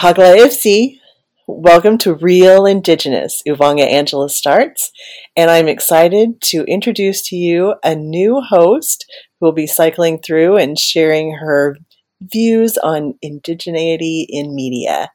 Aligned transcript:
Pagla 0.00 0.34
Ifsi, 0.34 0.98
welcome 1.46 1.98
to 1.98 2.14
Real 2.14 2.64
Indigenous. 2.64 3.42
Uvanga 3.46 3.86
Angela 3.86 4.30
starts, 4.30 4.90
and 5.36 5.50
I'm 5.50 5.68
excited 5.68 6.40
to 6.44 6.64
introduce 6.64 7.20
to 7.28 7.36
you 7.36 7.74
a 7.84 7.94
new 7.94 8.40
host 8.40 9.04
who 9.38 9.44
will 9.44 9.52
be 9.52 9.66
cycling 9.66 10.18
through 10.18 10.56
and 10.56 10.78
sharing 10.78 11.34
her 11.34 11.76
views 12.22 12.78
on 12.78 13.12
indigeneity 13.22 14.24
in 14.26 14.54
media. 14.54 15.10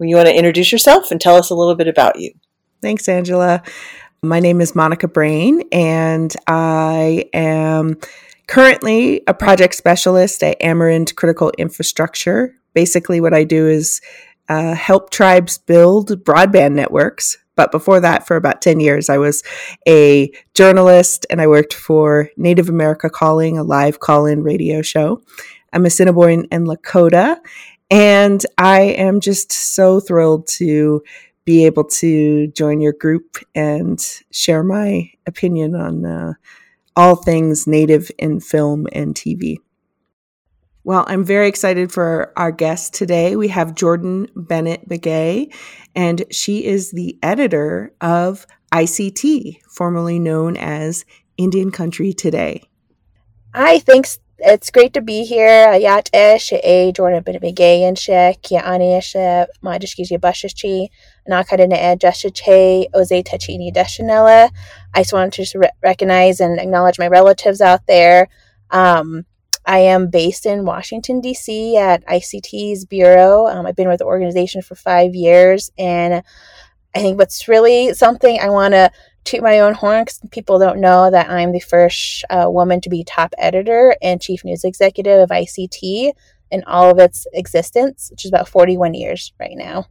You 0.00 0.16
want 0.16 0.26
to 0.26 0.36
introduce 0.36 0.72
yourself 0.72 1.12
and 1.12 1.20
tell 1.20 1.36
us 1.36 1.50
a 1.50 1.54
little 1.54 1.76
bit 1.76 1.86
about 1.86 2.18
you. 2.18 2.32
Thanks, 2.82 3.08
Angela. 3.08 3.62
My 4.24 4.40
name 4.40 4.60
is 4.60 4.74
Monica 4.74 5.06
Braine, 5.06 5.62
and 5.70 6.34
I 6.48 7.26
am 7.32 7.98
currently 8.48 9.22
a 9.28 9.34
project 9.34 9.76
specialist 9.76 10.42
at 10.42 10.58
Amerind 10.60 11.14
Critical 11.14 11.52
Infrastructure. 11.58 12.56
Basically, 12.76 13.22
what 13.22 13.32
I 13.32 13.44
do 13.44 13.66
is 13.66 14.02
uh, 14.50 14.74
help 14.74 15.08
tribes 15.08 15.56
build 15.56 16.22
broadband 16.24 16.72
networks. 16.72 17.38
But 17.54 17.72
before 17.72 18.00
that, 18.00 18.26
for 18.26 18.36
about 18.36 18.60
10 18.60 18.80
years, 18.80 19.08
I 19.08 19.16
was 19.16 19.42
a 19.88 20.30
journalist 20.54 21.24
and 21.30 21.40
I 21.40 21.46
worked 21.46 21.72
for 21.72 22.28
Native 22.36 22.68
America 22.68 23.08
Calling, 23.08 23.56
a 23.56 23.62
live 23.62 24.00
call 24.00 24.26
in 24.26 24.42
radio 24.42 24.82
show. 24.82 25.22
I'm 25.72 25.84
a 25.84 25.88
Assiniboine 25.88 26.48
and 26.52 26.66
Lakota, 26.66 27.38
and 27.90 28.44
I 28.58 28.80
am 28.80 29.20
just 29.20 29.52
so 29.52 29.98
thrilled 29.98 30.46
to 30.58 31.02
be 31.46 31.64
able 31.64 31.84
to 31.84 32.48
join 32.48 32.82
your 32.82 32.92
group 32.92 33.38
and 33.54 33.98
share 34.30 34.62
my 34.62 35.10
opinion 35.26 35.74
on 35.74 36.04
uh, 36.04 36.34
all 36.94 37.16
things 37.16 37.66
native 37.66 38.10
in 38.18 38.40
film 38.40 38.86
and 38.92 39.14
TV. 39.14 39.56
Well, 40.86 41.04
I'm 41.08 41.24
very 41.24 41.48
excited 41.48 41.90
for 41.90 42.32
our 42.36 42.52
guest 42.52 42.94
today. 42.94 43.34
We 43.34 43.48
have 43.48 43.74
Jourdan 43.74 44.28
Bennett 44.36 44.88
Begaye, 44.88 45.52
and 45.96 46.22
she 46.30 46.64
is 46.64 46.92
the 46.92 47.18
editor 47.24 47.92
of 48.00 48.46
ICT, 48.72 49.62
formerly 49.68 50.20
known 50.20 50.56
as 50.56 51.04
Indian 51.36 51.72
Country 51.72 52.12
Today. 52.12 52.62
Hi, 53.52 53.80
thanks. 53.80 54.20
It's 54.38 54.70
great 54.70 54.94
to 54.94 55.00
be 55.00 55.24
here. 55.24 55.74
Yat 55.74 56.08
ish 56.14 56.52
e 56.52 56.92
Jourdan 56.92 57.24
Bennett 57.24 57.42
Begaye 57.42 57.80
and 57.80 57.98
she 57.98 58.12
kia 58.42 58.62
ani 58.64 58.94
ish 58.94 59.16
ma 59.62 59.78
dishkiji 59.78 60.20
bashichi 60.20 60.86
nakada 61.28 61.66
ne 61.68 61.96
che 62.30 62.86
oze 62.94 63.24
tachini 63.24 63.74
deshanella. 63.74 64.50
I 64.94 65.00
just 65.00 65.12
wanted 65.12 65.46
to 65.46 65.68
recognize 65.82 66.38
and 66.38 66.60
acknowledge 66.60 67.00
my 67.00 67.08
relatives 67.08 67.60
out 67.60 67.88
there. 67.88 68.28
Um, 68.70 69.26
I 69.66 69.78
am 69.78 70.08
based 70.08 70.46
in 70.46 70.64
Washington, 70.64 71.20
D.C. 71.20 71.76
at 71.76 72.06
ICT's 72.06 72.84
Bureau. 72.84 73.48
Um, 73.48 73.66
I've 73.66 73.74
been 73.74 73.88
with 73.88 73.98
the 73.98 74.04
organization 74.04 74.62
for 74.62 74.76
five 74.76 75.14
years, 75.14 75.70
and 75.76 76.22
I 76.94 77.00
think 77.00 77.18
what's 77.18 77.48
really 77.48 77.92
something 77.92 78.38
I 78.40 78.48
want 78.48 78.74
to 78.74 78.92
toot 79.24 79.42
my 79.42 79.58
own 79.58 79.74
horn 79.74 80.04
because 80.04 80.20
people 80.30 80.60
don't 80.60 80.80
know 80.80 81.10
that 81.10 81.28
I'm 81.28 81.52
the 81.52 81.60
first 81.60 82.24
uh, 82.30 82.46
woman 82.48 82.80
to 82.82 82.88
be 82.88 83.02
top 83.02 83.34
editor 83.38 83.96
and 84.00 84.22
chief 84.22 84.44
news 84.44 84.62
executive 84.62 85.20
of 85.20 85.30
ICT 85.30 86.12
in 86.50 86.64
all 86.64 86.90
of 86.90 86.98
its 87.00 87.26
existence, 87.32 88.08
which 88.10 88.24
is 88.24 88.30
about 88.30 88.48
41 88.48 88.94
years 88.94 89.32
right 89.40 89.56
now. 89.56 89.86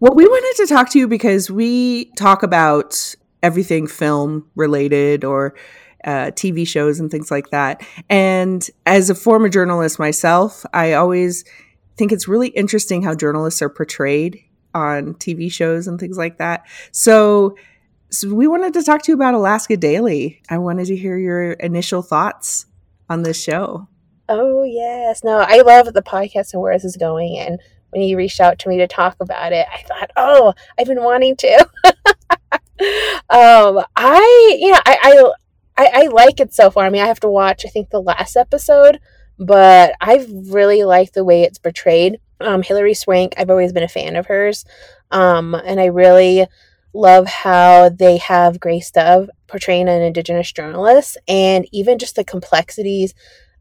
Well, 0.00 0.14
we 0.14 0.26
wanted 0.26 0.62
to 0.62 0.74
talk 0.74 0.90
to 0.90 0.98
you 0.98 1.06
because 1.06 1.50
we 1.50 2.06
talk 2.16 2.42
about 2.42 3.14
everything 3.42 3.86
film 3.86 4.48
related 4.56 5.24
or 5.24 5.54
uh, 6.04 6.30
TV 6.32 6.66
shows 6.66 7.00
and 7.00 7.10
things 7.10 7.30
like 7.30 7.50
that. 7.50 7.82
And 8.08 8.68
as 8.86 9.10
a 9.10 9.14
former 9.14 9.48
journalist 9.48 9.98
myself, 9.98 10.64
I 10.72 10.94
always 10.94 11.44
think 11.96 12.12
it's 12.12 12.28
really 12.28 12.48
interesting 12.48 13.02
how 13.02 13.14
journalists 13.14 13.60
are 13.62 13.68
portrayed 13.68 14.42
on 14.74 15.14
TV 15.14 15.50
shows 15.50 15.86
and 15.86 15.98
things 15.98 16.16
like 16.16 16.38
that. 16.38 16.66
So, 16.92 17.56
so 18.10 18.32
we 18.34 18.46
wanted 18.46 18.74
to 18.74 18.82
talk 18.82 19.02
to 19.02 19.12
you 19.12 19.16
about 19.16 19.34
Alaska 19.34 19.76
Daily. 19.76 20.42
I 20.48 20.58
wanted 20.58 20.86
to 20.86 20.96
hear 20.96 21.18
your 21.18 21.52
initial 21.52 22.02
thoughts 22.02 22.66
on 23.08 23.22
this 23.22 23.42
show. 23.42 23.88
Oh 24.28 24.62
yes, 24.62 25.24
no, 25.24 25.38
I 25.38 25.62
love 25.62 25.92
the 25.92 26.02
podcast 26.02 26.52
and 26.52 26.62
where 26.62 26.74
this 26.74 26.84
is 26.84 26.96
going. 26.96 27.36
And 27.36 27.58
when 27.90 28.02
you 28.02 28.16
reached 28.16 28.40
out 28.40 28.58
to 28.60 28.68
me 28.68 28.78
to 28.78 28.86
talk 28.86 29.16
about 29.20 29.52
it, 29.52 29.66
I 29.72 29.82
thought, 29.82 30.10
oh, 30.16 30.54
I've 30.78 30.86
been 30.86 31.02
wanting 31.02 31.36
to. 31.36 31.68
um, 33.28 33.84
I, 33.96 34.56
you 34.60 34.70
know, 34.70 34.80
I, 34.86 34.98
I 35.02 35.32
I, 35.80 35.90
I 35.94 36.06
like 36.08 36.40
it 36.40 36.52
so 36.52 36.70
far. 36.70 36.84
I 36.84 36.90
mean, 36.90 37.00
I 37.00 37.06
have 37.06 37.20
to 37.20 37.28
watch, 37.30 37.64
I 37.64 37.70
think, 37.70 37.88
the 37.88 38.02
last 38.02 38.36
episode, 38.36 39.00
but 39.38 39.94
I've 39.98 40.28
really 40.52 40.84
liked 40.84 41.14
the 41.14 41.24
way 41.24 41.42
it's 41.42 41.56
portrayed. 41.58 42.20
Um, 42.38 42.62
Hilary 42.62 42.92
Swank, 42.92 43.32
I've 43.38 43.48
always 43.48 43.72
been 43.72 43.82
a 43.82 43.88
fan 43.88 44.14
of 44.14 44.26
hers. 44.26 44.66
Um, 45.10 45.54
and 45.54 45.80
I 45.80 45.86
really 45.86 46.46
love 46.92 47.26
how 47.26 47.88
they 47.88 48.18
have 48.18 48.60
Grace 48.60 48.90
Dove 48.90 49.30
portraying 49.46 49.88
an 49.88 50.02
Indigenous 50.02 50.52
journalist 50.52 51.16
and 51.26 51.66
even 51.72 51.98
just 51.98 52.14
the 52.14 52.24
complexities 52.24 53.14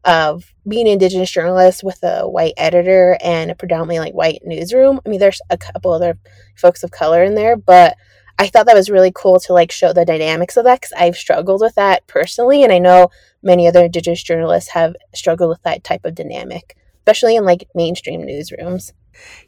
of 0.03 0.53
being 0.67 0.87
an 0.87 0.93
Indigenous 0.93 1.31
journalist 1.31 1.85
with 1.85 2.03
a 2.03 2.27
white 2.27 2.53
editor 2.57 3.17
and 3.23 3.49
a 3.49 3.55
predominantly 3.55 3.99
like 3.99 4.13
white 4.13 4.41
newsroom. 4.43 4.99
I 5.05 5.09
mean, 5.09 5.21
there's 5.21 5.41
a 5.49 5.57
couple 5.57 5.93
other 5.93 6.17
folks 6.57 6.83
of 6.83 6.91
color 6.91 7.23
in 7.23 7.35
there, 7.35 7.55
but 7.55 7.95
I 8.39 8.47
thought 8.47 8.65
that 8.67 8.75
was 8.75 8.89
really 8.89 9.11
cool 9.13 9.39
to 9.41 9.53
like 9.53 9.69
show 9.69 9.91
the 9.91 10.05
dynamics 10.05 10.55
of 10.55 10.63
that 10.63 10.79
because 10.79 10.93
I've 10.93 11.17
struggled 11.17 11.59
with 11.61 11.75
that 11.75 12.07
personally, 12.07 12.63
and 12.63 12.71
I 12.71 12.79
know 12.79 13.09
many 13.43 13.67
other 13.67 13.83
Indigenous 13.83 14.23
journalists 14.23 14.69
have 14.71 14.95
struggled 15.13 15.49
with 15.49 15.61
that 15.63 15.83
type 15.83 16.05
of 16.05 16.15
dynamic, 16.15 16.77
especially 16.99 17.35
in 17.35 17.43
like 17.43 17.67
mainstream 17.75 18.21
newsrooms. 18.21 18.93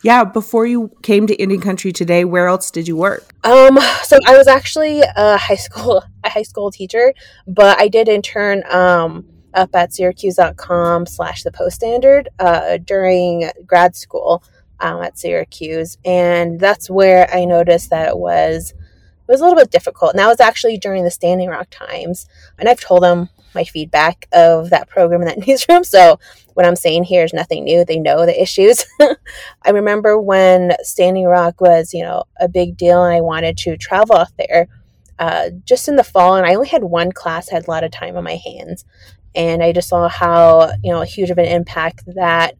Yeah, 0.03 0.25
before 0.25 0.65
you 0.65 0.91
came 1.01 1.25
to 1.27 1.35
Indian 1.35 1.61
Country 1.61 1.93
today, 1.93 2.25
where 2.25 2.47
else 2.47 2.69
did 2.69 2.89
you 2.89 2.97
work? 2.97 3.33
Um, 3.45 3.79
so 4.03 4.17
I 4.27 4.37
was 4.37 4.47
actually 4.47 5.01
a 5.15 5.37
high 5.37 5.55
school 5.55 6.03
a 6.25 6.29
high 6.29 6.43
school 6.43 6.69
teacher, 6.69 7.13
but 7.47 7.79
I 7.79 7.87
did 7.87 8.09
intern 8.09 8.63
um 8.69 9.25
up 9.53 9.73
at 9.73 9.93
Syracuse.com 9.93 11.05
slash 11.05 11.43
the 11.43 11.51
Post 11.51 11.75
Standard 11.75 12.29
uh, 12.39 12.77
during 12.77 13.49
grad 13.65 13.95
school 13.95 14.43
um, 14.79 15.01
at 15.01 15.17
Syracuse, 15.17 15.97
and 16.03 16.59
that's 16.59 16.89
where 16.89 17.33
I 17.33 17.45
noticed 17.45 17.89
that 17.89 18.09
it 18.09 18.17
was 18.17 18.73
it 19.31 19.35
was 19.35 19.39
a 19.41 19.45
little 19.45 19.57
bit 19.57 19.71
difficult. 19.71 20.11
And 20.11 20.19
that 20.19 20.27
was 20.27 20.41
actually 20.41 20.77
during 20.77 21.05
the 21.05 21.11
Standing 21.11 21.47
Rock 21.47 21.69
times. 21.69 22.27
And 22.59 22.67
I've 22.67 22.81
told 22.81 23.01
them 23.01 23.29
my 23.55 23.63
feedback 23.63 24.27
of 24.33 24.71
that 24.71 24.89
program 24.89 25.21
in 25.21 25.27
that 25.27 25.47
newsroom. 25.47 25.85
So 25.85 26.19
what 26.53 26.65
I'm 26.65 26.75
saying 26.75 27.05
here 27.05 27.23
is 27.23 27.31
nothing 27.31 27.63
new. 27.63 27.85
They 27.85 27.97
know 27.97 28.25
the 28.25 28.41
issues. 28.41 28.85
I 28.99 29.69
remember 29.69 30.19
when 30.19 30.73
Standing 30.81 31.27
Rock 31.27 31.61
was, 31.61 31.93
you 31.93 32.03
know, 32.03 32.25
a 32.41 32.49
big 32.49 32.75
deal 32.75 33.05
and 33.05 33.15
I 33.15 33.21
wanted 33.21 33.55
to 33.59 33.77
travel 33.77 34.17
out 34.17 34.35
there 34.37 34.67
uh, 35.17 35.51
just 35.63 35.87
in 35.87 35.95
the 35.95 36.03
fall. 36.03 36.35
And 36.35 36.45
I 36.45 36.55
only 36.55 36.67
had 36.67 36.83
one 36.83 37.13
class, 37.13 37.47
had 37.47 37.65
a 37.65 37.71
lot 37.71 37.85
of 37.85 37.91
time 37.91 38.17
on 38.17 38.25
my 38.25 38.35
hands. 38.35 38.83
And 39.33 39.63
I 39.63 39.71
just 39.71 39.87
saw 39.87 40.09
how, 40.09 40.73
you 40.83 40.91
know, 40.91 41.03
huge 41.03 41.29
of 41.29 41.37
an 41.37 41.45
impact 41.45 42.03
that 42.15 42.55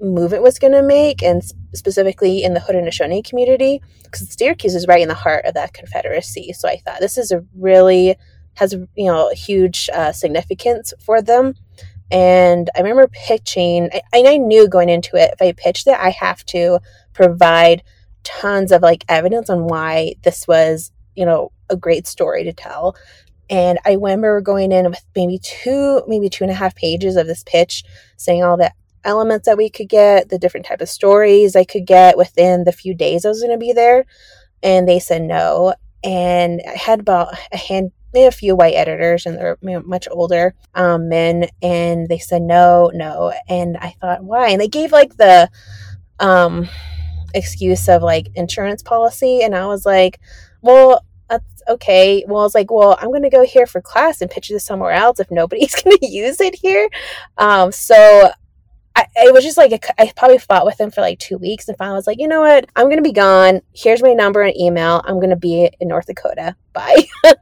movement 0.00 0.42
was 0.42 0.58
going 0.58 0.72
to 0.72 0.82
make, 0.82 1.22
and 1.22 1.42
specifically 1.74 2.42
in 2.42 2.54
the 2.54 2.60
Haudenosaunee 2.60 3.24
community, 3.24 3.82
because 4.04 4.32
Syracuse 4.32 4.74
is 4.74 4.86
right 4.86 5.02
in 5.02 5.08
the 5.08 5.14
heart 5.14 5.44
of 5.44 5.54
that 5.54 5.74
Confederacy. 5.74 6.52
So 6.52 6.68
I 6.68 6.76
thought 6.78 7.00
this 7.00 7.18
is 7.18 7.30
a 7.30 7.44
really 7.56 8.16
has 8.54 8.74
you 8.96 9.06
know 9.06 9.30
huge 9.30 9.88
uh, 9.92 10.12
significance 10.12 10.92
for 11.00 11.22
them. 11.22 11.54
And 12.10 12.70
I 12.74 12.80
remember 12.80 13.08
pitching, 13.08 13.90
I, 13.92 14.00
and 14.12 14.28
I 14.28 14.38
knew 14.38 14.66
going 14.68 14.88
into 14.88 15.16
it, 15.16 15.30
if 15.32 15.42
I 15.42 15.52
pitched 15.52 15.86
it, 15.86 15.96
I 15.98 16.10
have 16.10 16.44
to 16.46 16.80
provide 17.12 17.82
tons 18.24 18.72
of 18.72 18.82
like 18.82 19.04
evidence 19.08 19.50
on 19.50 19.66
why 19.66 20.14
this 20.22 20.48
was, 20.48 20.90
you 21.14 21.26
know, 21.26 21.52
a 21.68 21.76
great 21.76 22.06
story 22.06 22.44
to 22.44 22.52
tell. 22.52 22.96
And 23.50 23.78
I 23.84 23.92
remember 23.92 24.40
going 24.40 24.72
in 24.72 24.88
with 24.90 25.04
maybe 25.14 25.38
two, 25.38 26.02
maybe 26.06 26.28
two 26.28 26.44
and 26.44 26.50
a 26.50 26.56
half 26.56 26.74
pages 26.74 27.16
of 27.16 27.26
this 27.26 27.42
pitch, 27.44 27.84
saying 28.16 28.42
all 28.42 28.56
the 28.56 28.72
elements 29.04 29.46
that 29.46 29.56
we 29.56 29.70
could 29.70 29.88
get, 29.88 30.28
the 30.28 30.38
different 30.38 30.66
type 30.66 30.80
of 30.80 30.88
stories 30.88 31.56
I 31.56 31.64
could 31.64 31.86
get 31.86 32.16
within 32.16 32.64
the 32.64 32.72
few 32.72 32.94
days 32.94 33.24
I 33.24 33.28
was 33.28 33.40
going 33.40 33.52
to 33.52 33.58
be 33.58 33.72
there. 33.72 34.04
And 34.62 34.88
they 34.88 34.98
said 34.98 35.22
no. 35.22 35.74
And 36.02 36.60
I 36.66 36.76
had 36.76 37.00
about 37.00 37.34
a 37.52 37.56
hand, 37.56 37.92
a 38.14 38.30
few 38.30 38.56
white 38.56 38.74
editors, 38.74 39.26
and 39.26 39.36
they're 39.36 39.58
much 39.82 40.08
older 40.10 40.54
um, 40.74 41.08
men, 41.08 41.48
and 41.62 42.08
they 42.08 42.18
said 42.18 42.42
no, 42.42 42.90
no. 42.94 43.32
And 43.48 43.76
I 43.76 43.94
thought, 44.00 44.24
why? 44.24 44.48
And 44.48 44.60
they 44.60 44.68
gave 44.68 44.92
like 44.92 45.16
the 45.16 45.50
um, 46.20 46.68
excuse 47.34 47.88
of 47.88 48.02
like 48.02 48.28
insurance 48.34 48.82
policy, 48.82 49.42
and 49.42 49.54
I 49.54 49.66
was 49.66 49.84
like, 49.84 50.20
well, 50.62 51.04
that's 51.28 51.62
okay. 51.68 52.24
Well, 52.26 52.40
I 52.40 52.44
was 52.44 52.54
like, 52.54 52.70
well, 52.70 52.96
I'm 53.00 53.08
going 53.08 53.22
to 53.22 53.30
go 53.30 53.44
here 53.44 53.66
for 53.66 53.80
class 53.80 54.20
and 54.20 54.30
pitch 54.30 54.48
this 54.48 54.64
somewhere 54.64 54.92
else 54.92 55.20
if 55.20 55.30
nobody's 55.30 55.74
going 55.82 55.98
to 55.98 56.06
use 56.06 56.40
it 56.40 56.54
here. 56.54 56.88
Um, 57.36 57.72
so 57.72 58.30
I, 58.98 59.06
it 59.14 59.32
was 59.32 59.44
just 59.44 59.56
like 59.56 59.72
I 59.96 60.12
probably 60.16 60.38
fought 60.38 60.66
with 60.66 60.80
him 60.80 60.90
for 60.90 61.02
like 61.02 61.20
two 61.20 61.38
weeks, 61.38 61.68
and 61.68 61.78
finally 61.78 61.94
I 61.94 61.98
was 61.98 62.08
like, 62.08 62.18
you 62.18 62.26
know 62.26 62.40
what? 62.40 62.68
I'm 62.74 62.88
gonna 62.88 63.00
be 63.00 63.12
gone. 63.12 63.60
Here's 63.72 64.02
my 64.02 64.12
number 64.12 64.42
and 64.42 64.56
email. 64.56 65.02
I'm 65.04 65.20
gonna 65.20 65.36
be 65.36 65.70
in 65.78 65.86
North 65.86 66.06
Dakota. 66.06 66.56
Bye. 66.72 67.04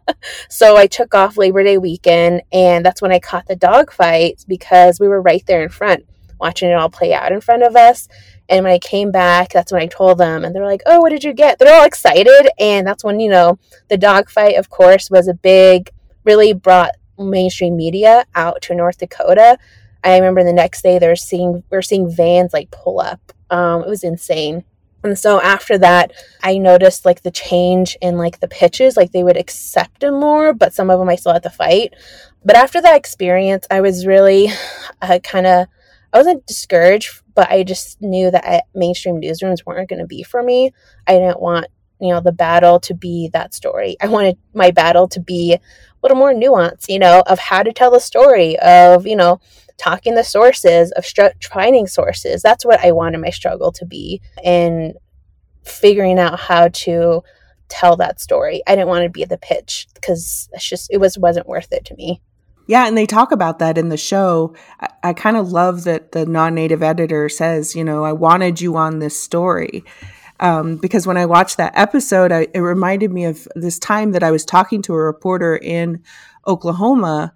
so 0.51 0.77
I 0.77 0.87
took 0.87 1.15
off 1.15 1.39
Labor 1.39 1.65
Day 1.65 1.79
weekend, 1.79 2.43
and 2.53 2.85
that's 2.85 3.01
when 3.01 3.11
I 3.11 3.21
caught 3.21 3.47
the 3.47 3.57
dog 3.57 3.91
fight 3.91 4.45
because 4.47 5.01
we 5.01 5.09
were 5.09 5.23
right 5.23 5.45
there 5.47 5.63
in 5.63 5.71
front. 5.71 6.05
watching 6.39 6.69
it 6.69 6.75
all 6.75 6.91
play 6.91 7.15
out 7.15 7.33
in 7.33 7.41
front 7.41 7.63
of 7.63 7.75
us. 7.75 8.09
And 8.51 8.63
when 8.63 8.73
I 8.75 8.79
came 8.79 9.11
back, 9.11 9.51
that's 9.51 9.73
when 9.73 9.81
I 9.81 9.87
told 9.87 10.19
them, 10.19 10.45
and 10.45 10.55
they're 10.55 10.67
like, 10.67 10.83
"Oh, 10.85 11.01
what 11.01 11.09
did 11.09 11.25
you 11.25 11.33
get?" 11.33 11.59
They're 11.59 11.75
all 11.75 11.87
excited, 11.87 12.51
and 12.59 12.87
that's 12.87 13.03
when 13.03 13.19
you 13.19 13.31
know 13.31 13.59
the 13.89 13.97
dogfight, 13.97 14.57
of 14.57 14.69
course, 14.69 15.11
was 15.11 15.27
a 15.27 15.35
big, 15.35 15.91
really 16.25 16.53
brought 16.53 16.97
mainstream 17.19 17.77
media 17.77 18.27
out 18.35 18.61
to 18.63 18.75
North 18.75 18.99
Dakota. 18.99 19.57
I 20.05 20.17
remember 20.17 20.45
the 20.45 20.53
next 20.53 20.83
day 20.83 20.99
they're 20.99 21.17
seeing 21.17 21.63
we're 21.71 21.83
seeing 21.83 22.11
vans 22.11 22.53
like 22.53 22.71
pull 22.71 23.01
up. 23.01 23.33
Um, 23.51 23.83
it 23.83 23.89
was 23.89 24.05
insane. 24.05 24.65
And 25.05 25.19
so 25.19 25.41
after 25.41 25.79
that, 25.79 26.13
I 26.43 26.59
noticed 26.59 27.05
like 27.05 27.23
the 27.23 27.31
change 27.31 27.97
in 28.01 28.17
like 28.17 28.41
the 28.41 28.49
pitches, 28.49 28.97
like 28.97 29.13
they 29.13 29.23
would 29.23 29.37
accept 29.37 30.01
them 30.01 30.19
more, 30.19 30.53
but 30.53 30.75
some 30.75 30.91
of 30.91 30.99
them 30.99 31.09
I 31.09 31.17
still 31.17 31.33
had 31.33 31.45
to 31.45 31.51
fight. 31.51 31.95
But 32.45 32.57
after 32.57 32.81
that 32.81 32.97
experience, 32.97 33.67
I 33.71 33.81
was 33.81 34.07
really 34.07 34.49
uh, 35.03 35.21
kind 35.23 35.47
of 35.47 35.67
I 36.13 36.19
wasn't 36.19 36.47
discouraged, 36.47 37.23
but 37.35 37.51
I 37.51 37.63
just 37.63 38.01
knew 38.01 38.31
that 38.31 38.45
I, 38.45 38.63
mainstream 38.75 39.21
newsrooms 39.21 39.67
weren't 39.67 39.89
going 39.89 40.01
to 40.01 40.07
be 40.07 40.23
for 40.23 40.43
me. 40.43 40.73
I 41.07 41.13
didn't 41.13 41.41
want 41.41 41.67
you 42.01 42.09
know 42.09 42.21
the 42.21 42.33
battle 42.33 42.81
to 42.81 42.95
be 42.95 43.31
that 43.33 43.55
story. 43.55 43.97
I 44.01 44.09
wanted 44.09 44.39
my 44.55 44.71
battle 44.71 45.09
to 45.09 45.21
be 45.21 45.55
a 45.55 45.61
little 46.03 46.17
more 46.17 46.33
nuanced, 46.33 46.89
you 46.89 46.99
know, 46.99 47.23
of 47.27 47.39
how 47.39 47.63
to 47.63 47.73
tell 47.73 47.91
the 47.91 48.01
story 48.01 48.59
of 48.59 49.07
you 49.07 49.17
know 49.17 49.41
talking 49.79 50.15
the 50.15 50.25
sources 50.25 50.93
of 50.93 51.05
str- 51.05 51.37
finding 51.43 51.87
sources. 51.87 52.43
That's 52.43 52.65
what 52.65 52.85
I 52.85 52.93
wanted 52.93 53.19
my 53.19 53.31
struggle 53.31 53.73
to 53.73 53.85
be, 53.87 54.21
and 54.45 54.95
figuring 55.65 56.19
out 56.19 56.39
how 56.39 56.69
to 56.69 57.23
tell 57.69 57.97
that 57.97 58.21
story. 58.21 58.63
I 58.67 58.77
didn't 58.77 58.89
want 58.89 59.05
to 59.05 59.11
be 59.11 59.25
the 59.25 59.39
pitch 59.39 59.89
because 59.95 60.49
it's 60.53 60.69
just 60.69 60.91
it 60.93 60.99
was 60.99 61.19
wasn't 61.19 61.49
worth 61.49 61.73
it 61.73 61.85
to 61.87 61.97
me. 61.97 62.21
Yeah, 62.69 62.89
and 62.89 62.97
they 62.97 63.07
talk 63.07 63.31
about 63.31 63.61
that 63.61 63.79
in 63.79 63.91
the 63.91 63.97
show. 63.97 64.55
I, 64.81 64.89
I 65.05 65.13
kind 65.13 65.37
of 65.37 65.53
love 65.53 65.85
that 65.85 66.13
the 66.13 66.27
non-native 66.27 66.83
editor 66.83 67.29
says, 67.29 67.77
you 67.77 67.85
know, 67.85 68.05
I 68.05 68.13
wanted 68.13 68.61
you 68.61 68.77
on 68.77 68.99
this 68.99 69.19
story. 69.19 69.85
Um, 70.41 70.77
because 70.77 71.07
when 71.07 71.17
I 71.17 71.27
watched 71.27 71.57
that 71.57 71.73
episode, 71.77 72.31
I, 72.33 72.49
it 72.53 72.61
reminded 72.61 73.11
me 73.11 73.25
of 73.25 73.49
this 73.55 73.79
time 73.79 74.13
that 74.13 74.23
I 74.23 74.31
was 74.31 74.45
talking 74.45 74.83
to 74.83 74.95
a 74.95 74.99
reporter 74.99 75.57
in 75.57 76.03
Oklahoma, 76.47 77.33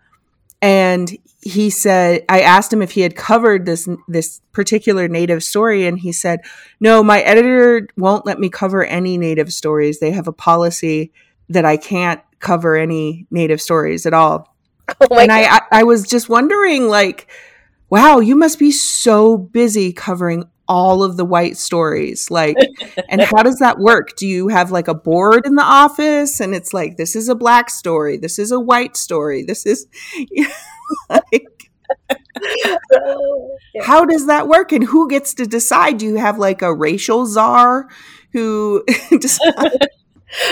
and 0.63 1.17
he 1.43 1.71
said 1.71 2.25
I 2.29 2.43
asked 2.43 2.73
him 2.73 2.83
if 2.83 2.93
he 2.93 3.01
had 3.01 3.17
covered 3.17 3.65
this 3.65 3.89
this 4.09 4.41
particular 4.53 5.09
native 5.09 5.43
story. 5.43 5.87
And 5.87 5.99
he 5.99 6.13
said 6.13 6.41
no 6.81 7.03
my 7.03 7.21
editor 7.21 7.89
won't 7.97 8.27
let 8.27 8.39
me 8.39 8.49
cover 8.49 8.85
any 8.85 9.17
native 9.17 9.53
stories. 9.53 10.01
They 10.01 10.11
have 10.11 10.29
a 10.29 10.33
policy 10.33 11.13
that 11.49 11.65
I 11.65 11.77
can't 11.77 12.21
cover 12.39 12.77
any 12.77 13.27
native 13.31 13.61
stories 13.61 14.07
at 14.07 14.15
all. 14.15 14.55
Oh 15.09 15.19
and 15.19 15.31
I, 15.31 15.45
I 15.45 15.61
I 15.71 15.83
was 15.85 16.03
just 16.03 16.29
wondering 16.29 16.89
like 16.89 17.31
wow 17.91 18.19
you 18.19 18.35
must 18.35 18.59
be 18.59 18.73
so 18.73 19.39
busy 19.39 19.93
covering 19.93 20.49
all 20.71 21.03
of 21.03 21.17
the 21.17 21.25
white 21.25 21.57
stories 21.57 22.31
like 22.31 22.57
and 23.09 23.21
how 23.21 23.43
does 23.43 23.59
that 23.59 23.81
work? 23.81 24.15
Do 24.17 24.25
you 24.25 24.47
have 24.49 24.71
like 24.71 24.87
a 24.87 24.95
board 24.95 25.45
in 25.45 25.57
the 25.57 25.65
office 25.65 26.39
and 26.39 26.55
it's 26.55 26.73
like 26.73 26.97
this 26.97 27.17
is 27.17 27.29
a 27.29 27.35
black 27.35 27.69
story 27.69 28.17
this 28.17 28.39
is 28.39 28.53
a 28.53 28.61
white 28.61 28.97
story 28.97 29.43
this 29.43 29.67
is 29.67 29.89
like, 31.11 31.73
oh, 32.93 33.59
how 33.83 34.05
does 34.05 34.27
that 34.27 34.47
work? 34.47 34.71
And 34.71 34.85
who 34.85 35.09
gets 35.09 35.35
to 35.35 35.47
decide? 35.47 35.99
Do 35.99 36.07
you 36.07 36.17
have 36.17 36.39
like 36.39 36.63
a 36.63 36.73
racial 36.73 37.27
czar 37.27 37.89
who 38.33 38.85
decides? 39.21 39.77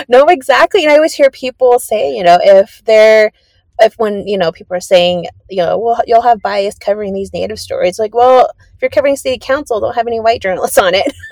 No 0.09 0.25
exactly. 0.25 0.83
And 0.83 0.91
i 0.91 0.95
always 0.95 1.13
hear 1.13 1.31
people 1.31 1.79
say 1.79 2.13
you 2.13 2.21
know 2.21 2.37
if 2.43 2.81
they're 2.83 3.31
if 3.79 3.95
when 3.95 4.27
you 4.27 4.37
know 4.37 4.51
people 4.51 4.75
are 4.75 4.81
saying 4.81 5.25
you 5.49 5.63
know 5.63 5.77
well 5.77 6.01
you'll 6.05 6.21
have 6.21 6.41
bias 6.41 6.77
covering 6.77 7.13
these 7.13 7.33
native 7.33 7.59
stories 7.59 7.99
like 7.99 8.13
well 8.13 8.49
if 8.75 8.81
you're 8.81 8.89
covering 8.89 9.15
city 9.15 9.37
council 9.39 9.79
don't 9.79 9.95
have 9.95 10.07
any 10.07 10.19
white 10.19 10.41
journalists 10.41 10.77
on 10.77 10.93
it 10.93 11.13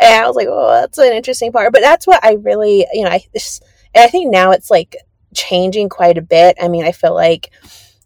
and 0.00 0.14
i 0.14 0.26
was 0.26 0.36
like 0.36 0.48
oh 0.50 0.80
that's 0.80 0.98
an 0.98 1.12
interesting 1.12 1.52
part 1.52 1.72
but 1.72 1.82
that's 1.82 2.06
what 2.06 2.24
i 2.24 2.32
really 2.34 2.86
you 2.92 3.04
know 3.04 3.10
i 3.10 3.22
just, 3.32 3.62
and 3.94 4.04
i 4.04 4.08
think 4.08 4.30
now 4.30 4.50
it's 4.50 4.70
like 4.70 4.96
changing 5.34 5.88
quite 5.88 6.18
a 6.18 6.22
bit. 6.22 6.56
I 6.60 6.68
mean, 6.68 6.84
I 6.84 6.92
feel 6.92 7.14
like 7.14 7.50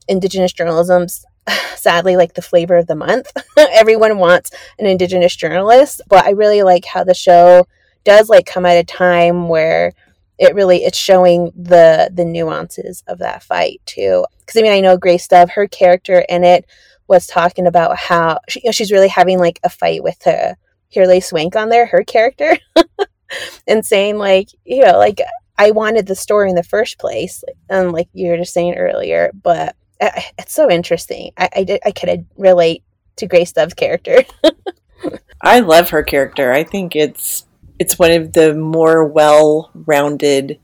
Indigenous 0.08 0.52
journalism's 0.52 1.24
sadly 1.76 2.16
like 2.16 2.34
the 2.34 2.42
flavor 2.42 2.76
of 2.76 2.86
the 2.86 2.94
month. 2.94 3.32
Everyone 3.56 4.18
wants 4.18 4.50
an 4.78 4.86
Indigenous 4.86 5.34
journalist, 5.34 6.02
but 6.08 6.24
I 6.24 6.30
really 6.30 6.62
like 6.62 6.84
how 6.84 7.04
the 7.04 7.14
show 7.14 7.66
does 8.04 8.28
like 8.28 8.46
come 8.46 8.66
at 8.66 8.76
a 8.76 8.84
time 8.84 9.48
where 9.48 9.92
it 10.38 10.54
really 10.54 10.84
it's 10.84 10.98
showing 10.98 11.52
the 11.56 12.10
the 12.12 12.24
nuances 12.24 13.02
of 13.06 13.18
that 13.18 13.42
fight 13.42 13.80
too. 13.86 14.24
Because 14.40 14.58
I 14.58 14.62
mean, 14.62 14.72
I 14.72 14.80
know 14.80 14.96
Grace 14.96 15.28
Dove, 15.28 15.50
her 15.50 15.68
character 15.68 16.24
in 16.28 16.44
it 16.44 16.66
was 17.08 17.26
talking 17.26 17.66
about 17.66 17.96
how 17.96 18.38
she, 18.48 18.60
you 18.60 18.68
know, 18.68 18.72
she's 18.72 18.92
really 18.92 19.08
having 19.08 19.38
like 19.38 19.60
a 19.62 19.68
fight 19.68 20.02
with 20.02 20.22
her 20.24 20.56
Hilary 20.88 21.20
Swank 21.20 21.56
on 21.56 21.68
there, 21.68 21.86
her 21.86 22.04
character, 22.04 22.58
and 23.66 23.84
saying 23.84 24.18
like 24.18 24.48
you 24.64 24.84
know 24.84 24.98
like 24.98 25.20
I 25.58 25.70
wanted 25.70 26.06
the 26.06 26.16
story 26.16 26.48
in 26.48 26.56
the 26.56 26.62
first 26.62 26.98
place, 26.98 27.44
and 27.68 27.92
like 27.92 28.08
you 28.12 28.30
were 28.30 28.38
just 28.38 28.54
saying 28.54 28.74
earlier. 28.74 29.30
But 29.34 29.76
uh, 30.00 30.10
it's 30.38 30.52
so 30.52 30.70
interesting. 30.70 31.32
I 31.36 31.48
I, 31.56 31.64
did, 31.64 31.80
I 31.84 31.92
could 31.92 32.26
relate 32.36 32.82
to 33.16 33.26
Grace 33.26 33.52
Dove's 33.52 33.74
character. 33.74 34.24
I 35.42 35.60
love 35.60 35.90
her 35.90 36.02
character. 36.02 36.52
I 36.52 36.64
think 36.64 36.94
it's 36.94 37.46
it's 37.82 37.98
one 37.98 38.12
of 38.12 38.32
the 38.32 38.54
more 38.54 39.04
well-rounded 39.04 40.56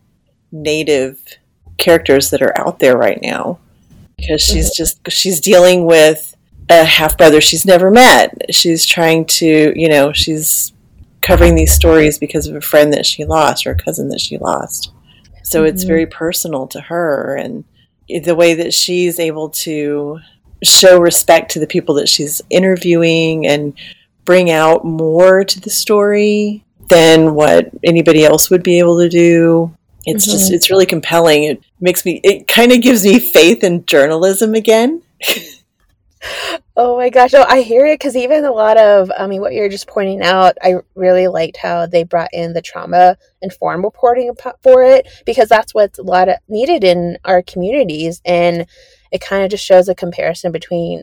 native 0.52 1.20
characters 1.76 2.30
that 2.30 2.40
are 2.40 2.56
out 2.56 2.78
there 2.78 2.96
right 2.96 3.18
now 3.20 3.58
because 4.16 4.40
she's 4.40 4.66
mm-hmm. 4.66 4.84
just 4.84 5.00
she's 5.10 5.40
dealing 5.40 5.84
with 5.84 6.36
a 6.70 6.84
half 6.84 7.18
brother 7.18 7.40
she's 7.40 7.66
never 7.66 7.90
met. 7.90 8.54
She's 8.54 8.86
trying 8.86 9.26
to, 9.40 9.72
you 9.74 9.88
know, 9.88 10.12
she's 10.12 10.72
covering 11.20 11.56
these 11.56 11.74
stories 11.74 12.18
because 12.18 12.46
of 12.46 12.54
a 12.54 12.60
friend 12.60 12.92
that 12.92 13.04
she 13.04 13.24
lost 13.24 13.66
or 13.66 13.72
a 13.72 13.82
cousin 13.84 14.08
that 14.10 14.20
she 14.20 14.38
lost. 14.38 14.92
So 15.42 15.60
mm-hmm. 15.60 15.74
it's 15.74 15.82
very 15.82 16.06
personal 16.06 16.68
to 16.68 16.80
her 16.82 17.34
and 17.34 17.64
the 18.08 18.36
way 18.36 18.54
that 18.54 18.72
she's 18.72 19.18
able 19.18 19.48
to 19.66 20.20
show 20.62 21.00
respect 21.00 21.50
to 21.52 21.58
the 21.58 21.66
people 21.66 21.96
that 21.96 22.08
she's 22.08 22.40
interviewing 22.48 23.44
and 23.44 23.74
bring 24.24 24.52
out 24.52 24.84
more 24.84 25.42
to 25.42 25.60
the 25.60 25.70
story 25.70 26.64
than 26.88 27.34
what 27.34 27.70
anybody 27.84 28.24
else 28.24 28.50
would 28.50 28.62
be 28.62 28.78
able 28.78 28.98
to 29.00 29.08
do. 29.08 29.74
It's 30.04 30.26
mm-hmm. 30.26 30.32
just 30.32 30.52
it's 30.52 30.70
really 30.70 30.86
compelling. 30.86 31.44
It 31.44 31.62
makes 31.80 32.04
me 32.04 32.20
it 32.24 32.48
kind 32.48 32.72
of 32.72 32.80
gives 32.80 33.04
me 33.04 33.18
faith 33.18 33.62
in 33.64 33.84
journalism 33.86 34.54
again. 34.54 35.02
Oh 36.80 36.96
my 36.96 37.10
gosh. 37.10 37.34
Oh, 37.34 37.44
I 37.48 37.62
hear 37.62 37.86
it 37.86 37.98
because 37.98 38.14
even 38.14 38.44
a 38.44 38.52
lot 38.52 38.76
of, 38.76 39.10
I 39.18 39.26
mean, 39.26 39.40
what 39.40 39.52
you're 39.52 39.68
just 39.68 39.88
pointing 39.88 40.22
out, 40.22 40.56
I 40.62 40.76
really 40.94 41.26
liked 41.26 41.56
how 41.56 41.86
they 41.86 42.04
brought 42.04 42.32
in 42.32 42.52
the 42.52 42.62
trauma 42.62 43.16
informed 43.42 43.82
reporting 43.82 44.32
for 44.62 44.84
it 44.84 45.08
because 45.26 45.48
that's 45.48 45.74
what's 45.74 45.98
a 45.98 46.04
lot 46.04 46.28
of 46.28 46.36
needed 46.46 46.84
in 46.84 47.18
our 47.24 47.42
communities. 47.42 48.20
And 48.24 48.66
it 49.10 49.20
kind 49.20 49.42
of 49.42 49.50
just 49.50 49.64
shows 49.64 49.88
a 49.88 49.94
comparison 49.94 50.52
between 50.52 51.02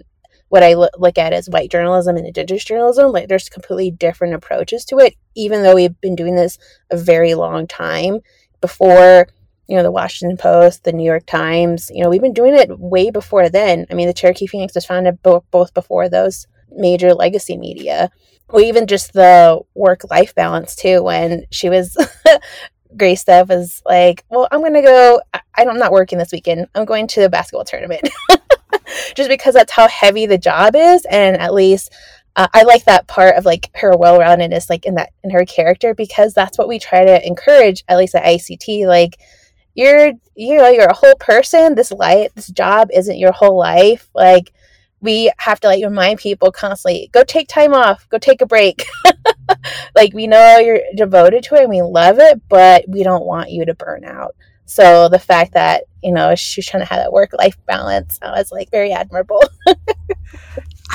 what 0.50 0.64
I 0.64 0.74
look 0.74 1.18
at 1.18 1.34
as 1.34 1.50
white 1.50 1.72
journalism 1.72 2.18
and 2.18 2.28
indigenous 2.28 2.64
journalism. 2.64 3.12
Like 3.12 3.28
there's 3.28 3.50
completely 3.50 3.92
different 3.92 4.36
approaches 4.36 4.86
to 4.86 5.00
it, 5.00 5.16
even 5.36 5.64
though 5.64 5.75
we've 5.75 6.00
been 6.02 6.16
doing 6.16 6.36
this 6.36 6.58
a 6.92 6.98
very 6.98 7.34
long 7.34 7.68
time 7.68 8.20
before 8.62 9.28
you 9.68 9.75
know, 9.75 9.84
the 9.84 9.92
Washington 9.92 10.38
Post, 10.38 10.84
the 10.84 10.94
New 10.94 11.04
York 11.04 11.25
Times. 11.25 11.90
You 11.94 12.04
know, 12.04 12.10
we've 12.10 12.22
been 12.22 12.34
doing 12.34 12.56
it 12.56 12.80
way 12.80 13.10
before 13.10 13.50
then. 13.50 13.86
I 13.90 13.94
mean, 13.94 14.08
the 14.08 14.14
Cherokee 14.14 14.48
Phoenix 14.48 14.75
was 14.75 14.86
founded 14.86 15.22
bo- 15.24 15.44
both 15.52 15.74
before 15.74 16.08
those 16.08 16.48
major 16.72 17.14
legacy 17.14 17.58
media. 17.58 18.12
Or 18.50 18.62
even 18.62 18.86
just 18.86 19.14
the 19.14 19.60
work 19.74 20.02
life 20.12 20.36
balance, 20.36 20.75
too, 20.75 21.02
when 21.02 21.46
she 21.52 21.70
was. 21.70 21.98
Grace 22.98 23.24
Dove 23.25 23.50
was 23.50 23.82
like, 23.86 24.24
Well, 24.30 24.48
I'm 24.52 24.62
going 24.62 24.74
to 24.74 24.82
go. 24.82 25.20
I- 25.34 25.42
I'm 25.58 25.80
not 25.80 25.92
working 25.92 26.18
this 26.18 26.32
weekend. 26.32 26.68
I'm 26.75 26.86
going 26.86 27.08
to 27.08 27.22
the 27.22 27.30
basketball 27.30 27.66
tournament. 27.66 28.08
just 29.15 29.29
because 29.29 29.53
that's 29.53 29.71
how 29.71 29.88
heavy 29.88 30.25
the 30.25 30.38
job 30.38 30.75
is. 30.75 31.05
And 31.09 31.38
at 31.38 31.53
least 31.53 31.93
uh, 32.35 32.47
I 32.53 32.63
like 32.63 32.85
that 32.85 33.07
part 33.07 33.35
of 33.35 33.45
like 33.45 33.69
her 33.75 33.95
well-roundedness, 33.95 34.69
like 34.69 34.85
in 34.85 34.95
that 34.95 35.12
in 35.24 35.29
her 35.29 35.45
character, 35.45 35.93
because 35.93 36.33
that's 36.33 36.57
what 36.57 36.67
we 36.67 36.79
try 36.79 37.05
to 37.05 37.25
encourage, 37.25 37.83
at 37.88 37.97
least 37.97 38.15
at 38.15 38.24
ICT. 38.24 38.88
Like 38.88 39.19
you're 39.74 40.12
you 40.35 40.57
know 40.57 40.69
you're 40.69 40.89
a 40.89 40.93
whole 40.93 41.15
person. 41.15 41.75
This 41.75 41.91
life 41.91 42.33
this 42.35 42.47
job 42.47 42.89
isn't 42.93 43.17
your 43.17 43.31
whole 43.31 43.57
life. 43.57 44.09
Like 44.13 44.51
we 45.01 45.31
have 45.38 45.59
to 45.62 45.67
like 45.67 45.83
remind 45.83 46.19
people 46.19 46.51
constantly 46.51 47.09
go 47.13 47.24
take 47.24 47.47
time 47.47 47.74
off. 47.74 48.07
Go 48.09 48.17
take 48.17 48.41
a 48.41 48.45
break. 48.45 48.85
Like 49.95 50.13
we 50.13 50.27
know 50.27 50.57
you're 50.57 50.81
devoted 50.95 51.43
to 51.45 51.55
it 51.55 51.62
and 51.62 51.69
we 51.69 51.81
love 51.81 52.19
it 52.19 52.41
but 52.50 52.85
we 52.88 53.03
don't 53.03 53.25
want 53.25 53.51
you 53.51 53.65
to 53.65 53.74
burn 53.74 54.03
out 54.03 54.35
so 54.65 55.07
the 55.10 55.19
fact 55.19 55.53
that 55.53 55.84
you 56.03 56.12
know 56.12 56.36
she's 56.36 56.65
trying 56.65 56.81
to 56.81 56.89
have 56.89 57.00
that 57.00 57.13
work 57.13 57.31
life 57.38 57.57
balance 57.65 58.19
I 58.22 58.31
was 58.31 58.51
like 58.51 58.69
very 58.72 58.91
admirable 58.91 59.43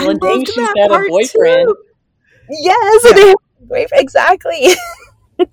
well, 0.00 0.14
dang, 0.16 0.44
she's 0.44 0.56
got 0.56 0.76
a 0.76 1.08
boyfriend 1.08 1.68
too. 1.68 1.76
yes 2.50 3.14
yeah. 3.70 3.86
exactly 3.92 4.68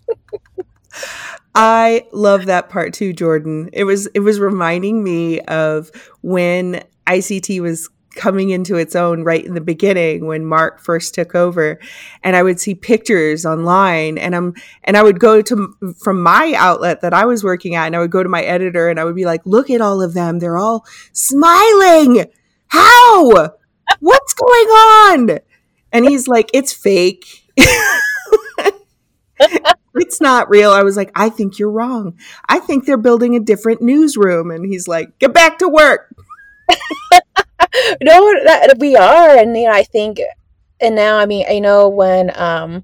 I 1.60 2.06
love 2.12 2.46
that 2.46 2.70
part 2.70 2.94
too, 2.94 3.14
Jourdan. 3.14 3.70
It 3.74 3.84
was 3.84 4.06
it 4.08 4.20
was 4.20 4.40
reminding 4.40 5.04
me 5.04 5.40
of 5.42 5.92
when 6.22 6.84
ICT 7.08 7.62
was 7.62 7.90
coming 8.18 8.50
into 8.50 8.76
its 8.76 8.96
own 8.96 9.24
right 9.24 9.46
in 9.46 9.54
the 9.54 9.62
beginning 9.62 10.26
when 10.26 10.44
Mark 10.44 10.82
first 10.82 11.14
took 11.14 11.36
over 11.36 11.80
and 12.24 12.36
I 12.36 12.44
would 12.44 12.60
see 12.60 12.76
pictures 12.76 13.46
online 13.46 14.18
and 14.18 14.36
I'm 14.36 14.54
and 14.84 14.98
I 14.98 15.04
would 15.04 15.20
go 15.20 15.42
to 15.42 15.74
from 15.98 16.22
my 16.22 16.54
outlet 16.58 17.02
that 17.02 17.14
I 17.14 17.26
was 17.26 17.44
working 17.44 17.76
at 17.76 17.86
and 17.86 17.96
I 17.96 18.00
would 18.00 18.12
go 18.12 18.24
to 18.24 18.30
my 18.30 18.42
editor 18.42 18.90
and 18.90 19.00
I 19.00 19.06
would 19.06 19.16
be 19.16 19.26
like 19.26 19.42
look 19.46 19.70
at 19.70 19.80
all 19.80 20.02
of 20.02 20.14
them 20.14 20.40
they're 20.40 20.58
all 20.58 20.86
smiling 21.14 22.26
how 22.68 23.52
what's 24.00 24.34
going 24.34 24.68
on 24.68 25.40
and 25.94 26.06
he's 26.06 26.28
like 26.28 26.50
it's 26.54 26.74
fake 26.74 27.46
it's 29.96 30.22
not 30.22 30.50
real. 30.50 30.72
I 30.72 30.84
was 30.84 30.98
like, 30.98 31.12
I 31.16 31.30
think 31.30 31.60
you're 31.60 31.72
wrong. 31.72 32.18
I 32.48 32.60
think 32.60 32.86
they're 32.86 32.98
building 32.98 33.36
a 33.36 33.40
different 33.40 33.82
newsroom. 33.82 34.52
And 34.52 34.66
he's 34.66 34.88
like, 34.88 35.20
get 35.20 35.34
back 35.34 35.60
to 35.60 35.68
work. 35.68 36.16
no, 38.02 38.44
that, 38.46 38.78
we 38.80 38.96
are. 38.96 39.38
And, 39.38 39.56
you 39.58 39.66
know, 39.66 39.74
I 39.74 39.84
think, 39.84 40.20
and 40.80 40.96
now, 40.96 41.18
I 41.18 41.26
mean, 41.26 41.46
I 41.50 41.60
know 41.60 41.90
when, 41.90 42.38
um, 42.40 42.84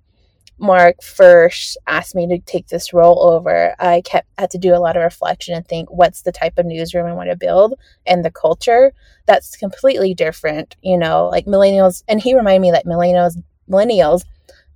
Mark 0.59 1.01
first 1.01 1.77
asked 1.87 2.15
me 2.15 2.27
to 2.27 2.39
take 2.39 2.67
this 2.67 2.93
role 2.93 3.21
over, 3.23 3.75
I 3.79 4.01
kept 4.01 4.27
had 4.37 4.51
to 4.51 4.57
do 4.57 4.73
a 4.73 4.77
lot 4.79 4.95
of 4.95 5.03
reflection 5.03 5.55
and 5.55 5.67
think 5.67 5.89
what's 5.91 6.21
the 6.21 6.31
type 6.31 6.57
of 6.57 6.65
newsroom 6.65 7.05
I 7.05 7.13
want 7.13 7.29
to 7.31 7.35
build 7.35 7.73
and 8.05 8.23
the 8.23 8.31
culture 8.31 8.93
that's 9.25 9.57
completely 9.57 10.13
different, 10.13 10.77
you 10.81 10.97
know, 10.97 11.27
like 11.27 11.47
millennials 11.47 12.03
and 12.07 12.21
he 12.21 12.35
reminded 12.35 12.61
me 12.61 12.71
that 12.71 12.85
millennials 12.85 13.41
millennials 13.69 14.23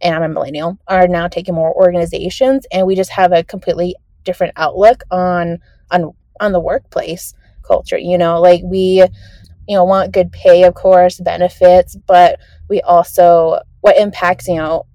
and 0.01 0.15
I'm 0.15 0.23
a 0.23 0.29
millennial, 0.29 0.77
are 0.87 1.07
now 1.07 1.27
taking 1.27 1.55
more 1.55 1.73
organizations, 1.73 2.65
and 2.71 2.85
we 2.85 2.95
just 2.95 3.11
have 3.11 3.31
a 3.31 3.43
completely 3.43 3.95
different 4.23 4.53
outlook 4.55 5.03
on 5.11 5.59
on 5.91 6.13
on 6.39 6.51
the 6.51 6.59
workplace 6.59 7.33
culture. 7.63 7.97
You 7.97 8.17
know, 8.17 8.39
like 8.39 8.61
we, 8.63 9.05
you 9.67 9.75
know, 9.75 9.83
want 9.83 10.11
good 10.11 10.31
pay, 10.31 10.63
of 10.63 10.73
course, 10.73 11.19
benefits, 11.19 11.95
but 11.95 12.39
we 12.69 12.81
also 12.81 13.59
what 13.81 13.97
impacts 13.97 14.47
you 14.47 14.55
know 14.55 14.85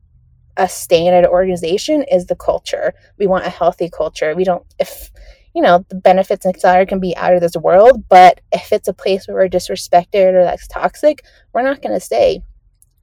a 0.57 0.69
standard 0.69 1.29
organization 1.29 2.05
is 2.11 2.27
the 2.27 2.37
culture. 2.37 2.95
We 3.19 3.27
want 3.27 3.47
a 3.47 3.51
healthy 3.51 3.89
culture. 3.91 4.35
We 4.35 4.45
don't 4.45 4.65
if 4.79 5.11
you 5.55 5.63
know 5.63 5.85
the 5.89 5.97
benefits 5.97 6.45
and 6.45 6.59
salary 6.59 6.87
can 6.87 7.01
be 7.01 7.17
out 7.17 7.35
of 7.35 7.41
this 7.41 7.57
world, 7.57 8.05
but 8.09 8.41
if 8.53 8.73
it's 8.73 8.89
a 8.89 8.95
place 8.95 9.27
where 9.27 9.37
we're 9.37 9.49
disrespected 9.49 10.35
or 10.35 10.45
that's 10.45 10.69
toxic, 10.69 11.25
we're 11.53 11.63
not 11.63 11.83
going 11.83 11.95
to 11.95 12.01
stay. 12.01 12.43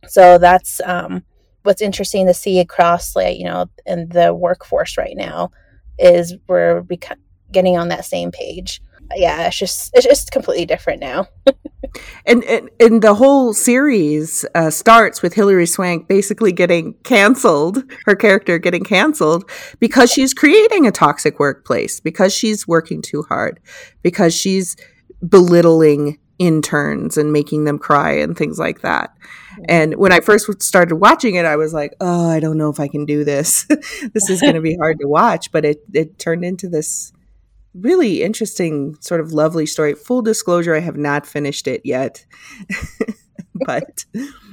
So 0.07 0.38
that's 0.38 0.81
um, 0.85 1.23
what's 1.63 1.81
interesting 1.81 2.25
to 2.27 2.33
see 2.33 2.59
across 2.59 3.15
like 3.15 3.38
you 3.38 3.45
know 3.45 3.69
in 3.85 4.09
the 4.09 4.33
workforce 4.33 4.97
right 4.97 5.15
now 5.15 5.51
is 5.97 6.35
we're 6.47 6.83
beca- 6.83 7.17
getting 7.51 7.77
on 7.77 7.89
that 7.89 8.05
same 8.05 8.31
page 8.31 8.81
yeah 9.15 9.47
it's 9.47 9.57
just 9.57 9.91
it's 9.93 10.05
just 10.05 10.31
completely 10.31 10.65
different 10.65 10.99
now 10.99 11.27
and, 12.25 12.43
and, 12.43 12.69
and 12.79 13.01
the 13.01 13.15
whole 13.15 13.53
series 13.53 14.45
uh, 14.55 14.69
starts 14.69 15.21
with 15.21 15.33
hilary 15.33 15.65
swank 15.65 16.07
basically 16.07 16.51
getting 16.51 16.93
canceled 17.03 17.83
her 18.05 18.15
character 18.15 18.59
getting 18.59 18.83
canceled 18.83 19.49
because 19.79 20.11
she's 20.11 20.33
creating 20.33 20.85
a 20.85 20.91
toxic 20.91 21.39
workplace 21.39 21.99
because 21.99 22.33
she's 22.33 22.67
working 22.67 23.01
too 23.01 23.23
hard 23.23 23.59
because 24.03 24.35
she's 24.35 24.75
belittling 25.27 26.17
interns 26.39 27.17
and 27.17 27.31
making 27.33 27.65
them 27.65 27.77
cry 27.77 28.11
and 28.13 28.35
things 28.37 28.57
like 28.57 28.81
that. 28.81 29.13
And 29.67 29.95
when 29.97 30.13
I 30.13 30.21
first 30.21 30.63
started 30.63 30.95
watching 30.95 31.35
it, 31.35 31.45
I 31.45 31.57
was 31.57 31.73
like, 31.73 31.93
"Oh, 31.99 32.29
I 32.29 32.39
don't 32.39 32.57
know 32.57 32.69
if 32.69 32.79
I 32.79 32.87
can 32.87 33.05
do 33.05 33.25
this. 33.25 33.65
this 34.13 34.29
is 34.29 34.41
going 34.41 34.55
to 34.55 34.61
be 34.61 34.77
hard 34.77 34.99
to 35.01 35.07
watch." 35.07 35.51
But 35.51 35.65
it 35.65 35.83
it 35.93 36.17
turned 36.17 36.45
into 36.45 36.69
this 36.69 37.11
really 37.81 38.24
interesting, 38.24 38.95
sort 39.01 39.21
of 39.21 39.33
lovely 39.33 39.65
story. 39.65 39.93
Full 39.93 40.21
disclosure: 40.21 40.75
I 40.75 40.79
have 40.79 40.98
not 40.98 41.25
finished 41.25 41.67
it 41.67 41.81
yet, 41.83 42.25
but 43.65 44.05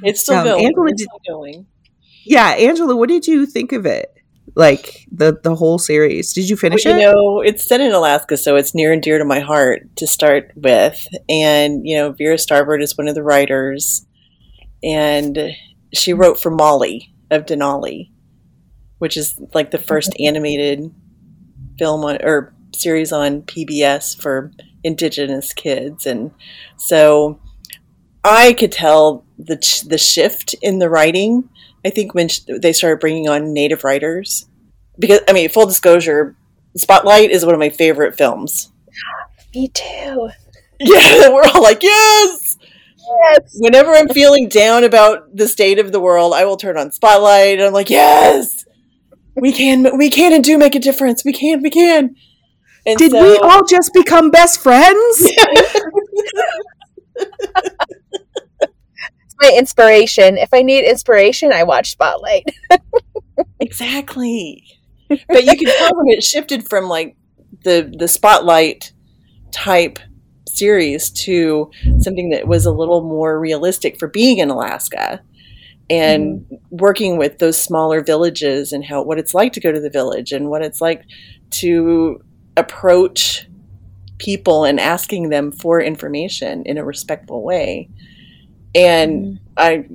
it's 0.02 0.22
still, 0.22 0.38
um, 0.38 0.44
going. 0.44 0.66
Angela, 0.66 0.86
it's 0.88 1.02
still 1.02 1.20
going. 1.26 1.66
Yeah, 2.24 2.48
Angela, 2.50 2.96
what 2.96 3.08
did 3.08 3.26
you 3.26 3.46
think 3.46 3.72
of 3.72 3.86
it? 3.86 4.16
like 4.56 5.06
the 5.12 5.38
the 5.42 5.54
whole 5.54 5.78
series. 5.78 6.32
Did 6.32 6.48
you 6.48 6.56
finish 6.56 6.84
well, 6.84 6.96
it? 6.96 7.00
You 7.00 7.12
know, 7.12 7.40
it's 7.40 7.66
set 7.66 7.80
in 7.80 7.92
Alaska, 7.92 8.36
so 8.36 8.56
it's 8.56 8.74
near 8.74 8.92
and 8.92 9.02
dear 9.02 9.18
to 9.18 9.24
my 9.24 9.38
heart 9.38 9.94
to 9.96 10.06
start 10.06 10.50
with. 10.56 11.06
And 11.28 11.86
you 11.86 11.96
know, 11.96 12.12
Vera 12.12 12.36
Starbard 12.36 12.82
is 12.82 12.96
one 12.96 13.06
of 13.06 13.14
the 13.14 13.22
writers, 13.22 14.06
and 14.82 15.54
she 15.92 16.14
wrote 16.14 16.40
for 16.40 16.50
Molly 16.50 17.14
of 17.30 17.44
Denali, 17.44 18.10
which 18.98 19.16
is 19.16 19.38
like 19.54 19.70
the 19.70 19.78
first 19.78 20.12
animated 20.18 20.90
film 21.78 22.04
on 22.04 22.18
or 22.22 22.54
series 22.80 23.12
on 23.12 23.42
PBS 23.42 24.20
for 24.20 24.52
Indigenous 24.84 25.52
kids, 25.52 26.06
and 26.06 26.30
so 26.76 27.40
I 28.24 28.52
could 28.52 28.72
tell 28.72 29.24
the 29.38 29.56
the 29.86 29.98
shift 29.98 30.54
in 30.62 30.78
the 30.78 30.88
writing 30.88 31.48
I 31.86 31.90
think 31.90 32.14
when 32.14 32.28
they 32.48 32.72
started 32.72 32.98
bringing 32.98 33.28
on 33.28 33.52
native 33.52 33.84
writers, 33.84 34.48
because 34.98 35.20
I 35.28 35.32
mean, 35.32 35.48
full 35.48 35.66
disclosure, 35.66 36.34
Spotlight 36.76 37.30
is 37.30 37.44
one 37.44 37.54
of 37.54 37.60
my 37.60 37.70
favorite 37.70 38.18
films. 38.18 38.72
Me 39.54 39.68
too. 39.68 40.30
Yeah, 40.78 41.28
we're 41.32 41.42
all 41.54 41.62
like, 41.62 41.82
yes. 41.82 42.58
Yes. 42.98 43.52
Whenever 43.54 43.92
I'm 43.92 44.10
feeling 44.10 44.50
down 44.50 44.84
about 44.84 45.34
the 45.34 45.48
state 45.48 45.78
of 45.78 45.90
the 45.90 46.00
world, 46.00 46.34
I 46.34 46.44
will 46.44 46.58
turn 46.58 46.76
on 46.76 46.92
Spotlight, 46.92 47.56
and 47.56 47.62
I'm 47.62 47.72
like, 47.72 47.88
yes, 47.88 48.66
we 49.34 49.52
can, 49.52 49.96
we 49.96 50.10
can 50.10 50.34
and 50.34 50.44
do 50.44 50.58
make 50.58 50.74
a 50.74 50.78
difference. 50.78 51.24
We 51.24 51.32
can, 51.32 51.62
we 51.62 51.70
can. 51.70 52.14
And 52.86 52.96
Did 52.98 53.10
so, 53.10 53.22
we 53.22 53.36
all 53.38 53.64
just 53.64 53.92
become 53.92 54.30
best 54.30 54.60
friends? 54.60 54.96
it's 55.18 55.34
my 59.40 59.52
inspiration. 59.58 60.38
If 60.38 60.50
I 60.52 60.62
need 60.62 60.84
inspiration, 60.84 61.52
I 61.52 61.64
watch 61.64 61.90
Spotlight. 61.90 62.48
exactly. 63.60 64.64
But 65.08 65.44
you 65.44 65.56
can 65.56 65.76
tell 65.78 65.96
when 65.96 66.08
it 66.16 66.22
shifted 66.22 66.68
from 66.68 66.86
like 66.86 67.16
the 67.64 67.92
the 67.96 68.06
Spotlight 68.06 68.92
type 69.50 69.98
series 70.48 71.10
to 71.10 71.70
something 72.00 72.30
that 72.30 72.46
was 72.46 72.66
a 72.66 72.72
little 72.72 73.02
more 73.02 73.38
realistic 73.38 73.98
for 73.98 74.08
being 74.08 74.38
in 74.38 74.48
Alaska 74.48 75.20
and 75.90 76.40
mm-hmm. 76.40 76.54
working 76.70 77.16
with 77.18 77.38
those 77.38 77.60
smaller 77.60 78.00
villages 78.00 78.72
and 78.72 78.84
how 78.84 79.02
what 79.02 79.18
it's 79.18 79.34
like 79.34 79.52
to 79.52 79.60
go 79.60 79.70
to 79.70 79.80
the 79.80 79.90
village 79.90 80.32
and 80.32 80.48
what 80.48 80.62
it's 80.62 80.80
like 80.80 81.04
to 81.50 82.20
approach 82.56 83.48
people 84.18 84.64
and 84.64 84.80
asking 84.80 85.28
them 85.28 85.52
for 85.52 85.80
information 85.80 86.62
in 86.64 86.78
a 86.78 86.84
respectful 86.84 87.42
way 87.42 87.88
and 88.76 89.24
mm-hmm. 89.24 89.36
I, 89.56 89.88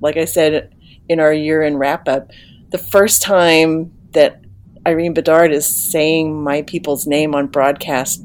like 0.00 0.16
I 0.16 0.24
said 0.24 0.74
in 1.08 1.20
our 1.20 1.32
year 1.32 1.62
in 1.62 1.76
wrap 1.76 2.08
up, 2.08 2.32
the 2.70 2.78
first 2.78 3.22
time 3.22 3.92
that 4.10 4.42
Irene 4.86 5.14
Bedard 5.14 5.52
is 5.52 5.66
saying 5.66 6.42
my 6.42 6.62
people's 6.62 7.06
name 7.06 7.34
on 7.34 7.46
broadcast 7.46 8.24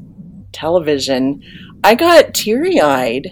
television, 0.52 1.42
I 1.84 1.94
got 1.94 2.34
teary 2.34 2.80
eyed. 2.80 3.28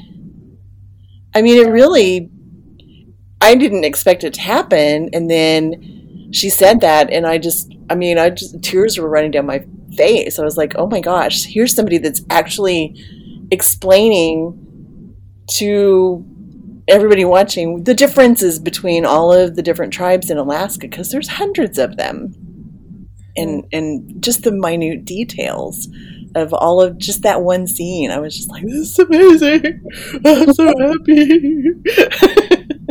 I 1.35 1.43
mean, 1.43 1.67
it 1.67 1.69
really, 1.69 2.31
I 3.41 3.57
didn't 3.57 3.85
expect 3.85 4.23
it 4.23 4.35
to 4.35 4.41
happen. 4.41 5.11
And 5.13 5.29
then 5.29 6.31
she 6.33 6.49
said 6.49 6.81
that, 6.83 7.11
and 7.11 7.27
I 7.27 7.39
just, 7.39 7.75
I 7.91 7.97
mean, 7.97 8.19
I 8.19 8.31
just, 8.31 8.63
tears 8.63 8.99
were 8.99 9.09
running 9.09 9.33
down 9.33 9.47
my 9.47 9.65
face. 9.97 10.39
I 10.39 10.45
was 10.45 10.57
like, 10.57 10.75
oh 10.77 10.87
my 10.87 11.01
gosh, 11.01 11.45
here's 11.45 11.75
somebody 11.75 11.99
that's 11.99 12.23
actually 12.31 12.95
explaining 13.51 14.63
to 15.59 16.25
everybody 16.89 17.25
watching 17.25 17.85
the 17.85 17.95
differences 17.95 18.59
between 18.59 19.05
all 19.05 19.33
of 19.33 19.57
the 19.57 19.63
different 19.63 19.93
tribes 19.93 20.31
in 20.31 20.39
Alaska 20.39 20.87
because 20.89 21.11
there's 21.11 21.29
hundreds 21.29 21.79
of 21.79 21.97
them. 21.97 22.35
And 23.37 23.67
and 23.73 24.23
just 24.23 24.45
the 24.45 24.53
minute 24.53 25.05
details 25.05 25.89
of 26.35 26.55
all 26.55 26.81
of 26.81 26.97
just 26.97 27.23
that 27.23 27.43
one 27.43 27.67
scene 27.67 28.11
I 28.11 28.19
was 28.19 28.35
just 28.35 28.51
like 28.51 28.65
this 28.65 28.75
is 28.75 28.99
amazing. 28.99 29.83
I'm 30.25 30.53
so 30.55 30.73
happy. 30.79 31.71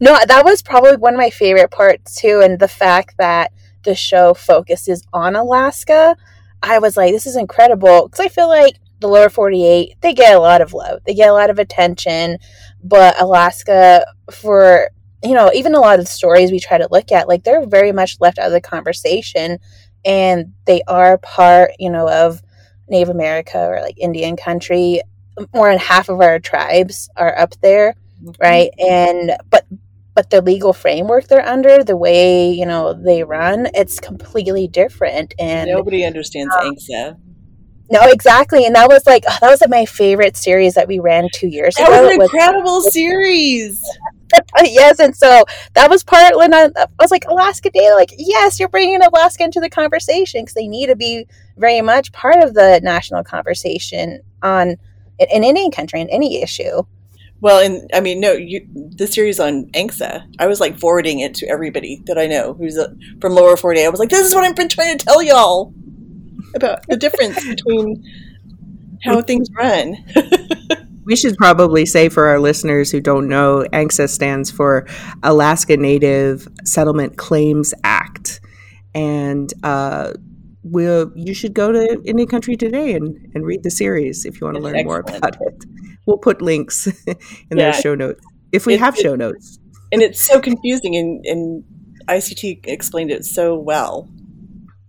No 0.00 0.18
that 0.26 0.44
was 0.44 0.62
probably 0.62 0.96
one 0.96 1.14
of 1.14 1.18
my 1.18 1.30
favorite 1.30 1.70
parts 1.70 2.14
too 2.16 2.40
and 2.44 2.58
the 2.58 2.68
fact 2.68 3.14
that 3.18 3.52
the 3.84 3.94
show 3.94 4.34
focuses 4.34 5.02
on 5.12 5.36
Alaska 5.36 6.16
I 6.62 6.78
was 6.78 6.96
like 6.96 7.12
this 7.12 7.26
is 7.26 7.36
incredible 7.36 8.08
because 8.08 8.24
I 8.24 8.28
feel 8.28 8.48
like 8.48 8.76
the 9.00 9.08
lower 9.08 9.28
48 9.28 9.96
they 10.00 10.14
get 10.14 10.36
a 10.36 10.40
lot 10.40 10.60
of 10.60 10.72
love 10.72 11.00
they 11.04 11.14
get 11.14 11.28
a 11.28 11.32
lot 11.32 11.50
of 11.50 11.58
attention 11.58 12.38
but 12.82 13.20
Alaska, 13.20 14.04
for 14.30 14.90
you 15.22 15.34
know, 15.34 15.52
even 15.54 15.74
a 15.74 15.80
lot 15.80 16.00
of 16.00 16.04
the 16.04 16.10
stories 16.10 16.50
we 16.50 16.58
try 16.58 16.78
to 16.78 16.88
look 16.90 17.12
at, 17.12 17.28
like 17.28 17.44
they're 17.44 17.64
very 17.64 17.92
much 17.92 18.18
left 18.20 18.38
out 18.38 18.46
of 18.46 18.52
the 18.52 18.60
conversation, 18.60 19.58
and 20.04 20.52
they 20.64 20.82
are 20.88 21.18
part, 21.18 21.70
you 21.78 21.90
know, 21.90 22.08
of 22.08 22.42
Native 22.88 23.08
America 23.08 23.58
or 23.58 23.80
like 23.80 23.98
Indian 23.98 24.36
country. 24.36 25.00
More 25.54 25.70
than 25.70 25.78
half 25.78 26.08
of 26.08 26.20
our 26.20 26.38
tribes 26.40 27.08
are 27.16 27.38
up 27.38 27.54
there, 27.62 27.94
mm-hmm. 28.22 28.32
right? 28.40 28.70
And 28.78 29.32
but 29.48 29.64
but 30.14 30.30
the 30.30 30.42
legal 30.42 30.72
framework 30.72 31.28
they're 31.28 31.46
under, 31.46 31.82
the 31.82 31.96
way 31.96 32.50
you 32.50 32.66
know 32.66 32.92
they 32.92 33.22
run, 33.22 33.68
it's 33.74 33.98
completely 33.98 34.68
different. 34.68 35.34
And 35.38 35.70
nobody 35.70 36.04
understands 36.04 36.54
um, 36.54 36.74
ANCSA. 36.74 37.18
No, 37.90 38.00
exactly, 38.04 38.64
and 38.64 38.74
that 38.74 38.88
was 38.88 39.06
like 39.06 39.24
oh, 39.28 39.36
that 39.40 39.50
was 39.50 39.60
like 39.60 39.70
my 39.70 39.84
favorite 39.84 40.36
series 40.36 40.74
that 40.74 40.88
we 40.88 40.98
ran 40.98 41.28
two 41.32 41.48
years 41.48 41.74
that 41.74 41.88
ago. 41.88 41.92
That 41.92 42.02
was 42.02 42.14
an 42.14 42.22
incredible 42.22 42.76
was, 42.76 42.92
series. 42.92 43.82
yes, 44.64 44.98
and 44.98 45.14
so 45.14 45.44
that 45.74 45.90
was 45.90 46.02
part 46.02 46.36
when 46.36 46.54
I, 46.54 46.70
I, 46.76 46.86
was 46.98 47.10
like 47.10 47.26
Alaska 47.28 47.70
Day, 47.70 47.92
like 47.94 48.10
yes, 48.16 48.58
you're 48.58 48.68
bringing 48.68 49.02
Alaska 49.02 49.44
into 49.44 49.60
the 49.60 49.68
conversation 49.68 50.42
because 50.42 50.54
they 50.54 50.68
need 50.68 50.86
to 50.86 50.96
be 50.96 51.26
very 51.56 51.82
much 51.82 52.12
part 52.12 52.42
of 52.42 52.54
the 52.54 52.80
national 52.82 53.24
conversation 53.24 54.20
on 54.42 54.76
in, 55.18 55.28
in 55.30 55.44
any 55.44 55.70
country 55.70 56.00
in 56.00 56.08
any 56.08 56.42
issue. 56.42 56.82
Well, 57.42 57.58
and 57.58 57.90
I 57.92 57.98
mean, 57.98 58.20
no, 58.20 58.34
you, 58.34 58.64
the 58.72 59.08
series 59.08 59.40
on 59.40 59.66
ANCSA, 59.72 60.32
I 60.38 60.46
was 60.46 60.60
like 60.60 60.78
forwarding 60.78 61.18
it 61.18 61.34
to 61.34 61.48
everybody 61.48 62.00
that 62.06 62.16
I 62.16 62.28
know 62.28 62.54
who's 62.54 62.78
a, 62.78 62.94
from 63.20 63.34
lower 63.34 63.56
48. 63.56 63.84
I 63.84 63.88
was 63.88 63.98
like, 63.98 64.10
this 64.10 64.24
is 64.24 64.32
what 64.32 64.44
I've 64.44 64.54
been 64.54 64.68
trying 64.68 64.96
to 64.96 65.04
tell 65.04 65.20
y'all 65.20 65.74
about 66.54 66.86
the 66.86 66.96
difference 66.96 67.44
between 67.44 68.00
how 69.02 69.20
things 69.22 69.48
run. 69.58 69.96
we 71.04 71.16
should 71.16 71.36
probably 71.36 71.84
say 71.84 72.08
for 72.08 72.28
our 72.28 72.38
listeners 72.38 72.92
who 72.92 73.00
don't 73.00 73.26
know, 73.28 73.66
ANCSA 73.72 74.08
stands 74.08 74.52
for 74.52 74.86
Alaska 75.24 75.76
Native 75.76 76.46
Settlement 76.64 77.16
Claims 77.16 77.74
Act. 77.82 78.40
And 78.94 79.52
uh, 79.64 80.12
we'll, 80.62 81.10
you 81.16 81.34
should 81.34 81.54
go 81.54 81.72
to 81.72 82.00
Indian 82.04 82.28
Country 82.28 82.54
Today 82.54 82.94
and, 82.94 83.32
and 83.34 83.44
read 83.44 83.64
the 83.64 83.70
series 83.70 84.26
if 84.26 84.40
you 84.40 84.44
want 84.44 84.58
to 84.58 84.62
learn 84.62 84.76
excellent. 84.76 85.08
more 85.08 85.16
about 85.16 85.36
it. 85.40 85.64
We'll 86.06 86.18
put 86.18 86.42
links 86.42 86.86
in 87.06 87.16
yeah. 87.50 87.70
the 87.70 87.72
show 87.72 87.94
notes 87.94 88.24
if 88.52 88.66
we 88.66 88.76
have 88.76 88.96
show 88.96 89.16
notes. 89.16 89.58
And 89.90 90.02
it's 90.02 90.20
so 90.22 90.40
confusing, 90.40 90.96
and, 90.96 91.24
and 91.26 91.64
ICT 92.06 92.66
explained 92.66 93.10
it 93.10 93.24
so 93.24 93.58
well. 93.58 94.08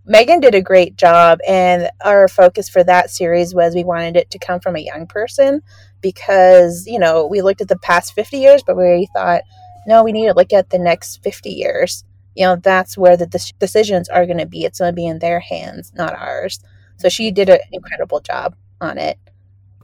Megan 0.06 0.40
did 0.40 0.54
a 0.54 0.60
great 0.60 0.96
job, 0.96 1.38
and 1.46 1.90
our 2.02 2.28
focus 2.28 2.68
for 2.68 2.84
that 2.84 3.10
series 3.10 3.54
was 3.54 3.74
we 3.74 3.84
wanted 3.84 4.16
it 4.16 4.30
to 4.30 4.38
come 4.38 4.60
from 4.60 4.76
a 4.76 4.80
young 4.80 5.06
person 5.06 5.62
because, 6.02 6.86
you 6.86 6.98
know, 6.98 7.26
we 7.26 7.40
looked 7.40 7.62
at 7.62 7.68
the 7.68 7.78
past 7.78 8.14
50 8.14 8.36
years, 8.36 8.62
but 8.62 8.76
we 8.76 9.08
thought, 9.14 9.42
no, 9.86 10.04
we 10.04 10.12
need 10.12 10.26
to 10.26 10.34
look 10.34 10.52
at 10.52 10.70
the 10.70 10.78
next 10.78 11.22
50 11.22 11.50
years. 11.50 12.04
You 12.34 12.46
know, 12.46 12.56
that's 12.56 12.98
where 12.98 13.16
the 13.16 13.26
de- 13.26 13.52
decisions 13.58 14.08
are 14.08 14.26
going 14.26 14.38
to 14.38 14.46
be. 14.46 14.64
It's 14.64 14.78
going 14.78 14.92
to 14.92 14.96
be 14.96 15.06
in 15.06 15.20
their 15.20 15.40
hands, 15.40 15.92
not 15.94 16.14
ours. 16.14 16.60
So 16.96 17.08
she 17.08 17.30
did 17.30 17.48
an 17.48 17.60
incredible 17.72 18.20
job 18.20 18.56
on 18.80 18.98
it. 18.98 19.18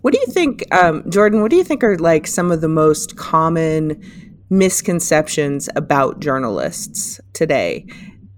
What 0.03 0.15
do 0.15 0.21
you 0.21 0.27
think, 0.33 0.65
um, 0.75 1.03
Jourdan? 1.05 1.43
What 1.43 1.51
do 1.51 1.57
you 1.57 1.65
think 1.65 1.85
are 1.85 1.99
like 1.99 2.27
some 2.27 2.51
of 2.51 2.61
the 2.61 2.69
most 2.69 3.17
common 3.17 4.03
misconceptions 4.49 5.69
about 5.77 6.21
journalists 6.21 7.21
today? 7.33 7.87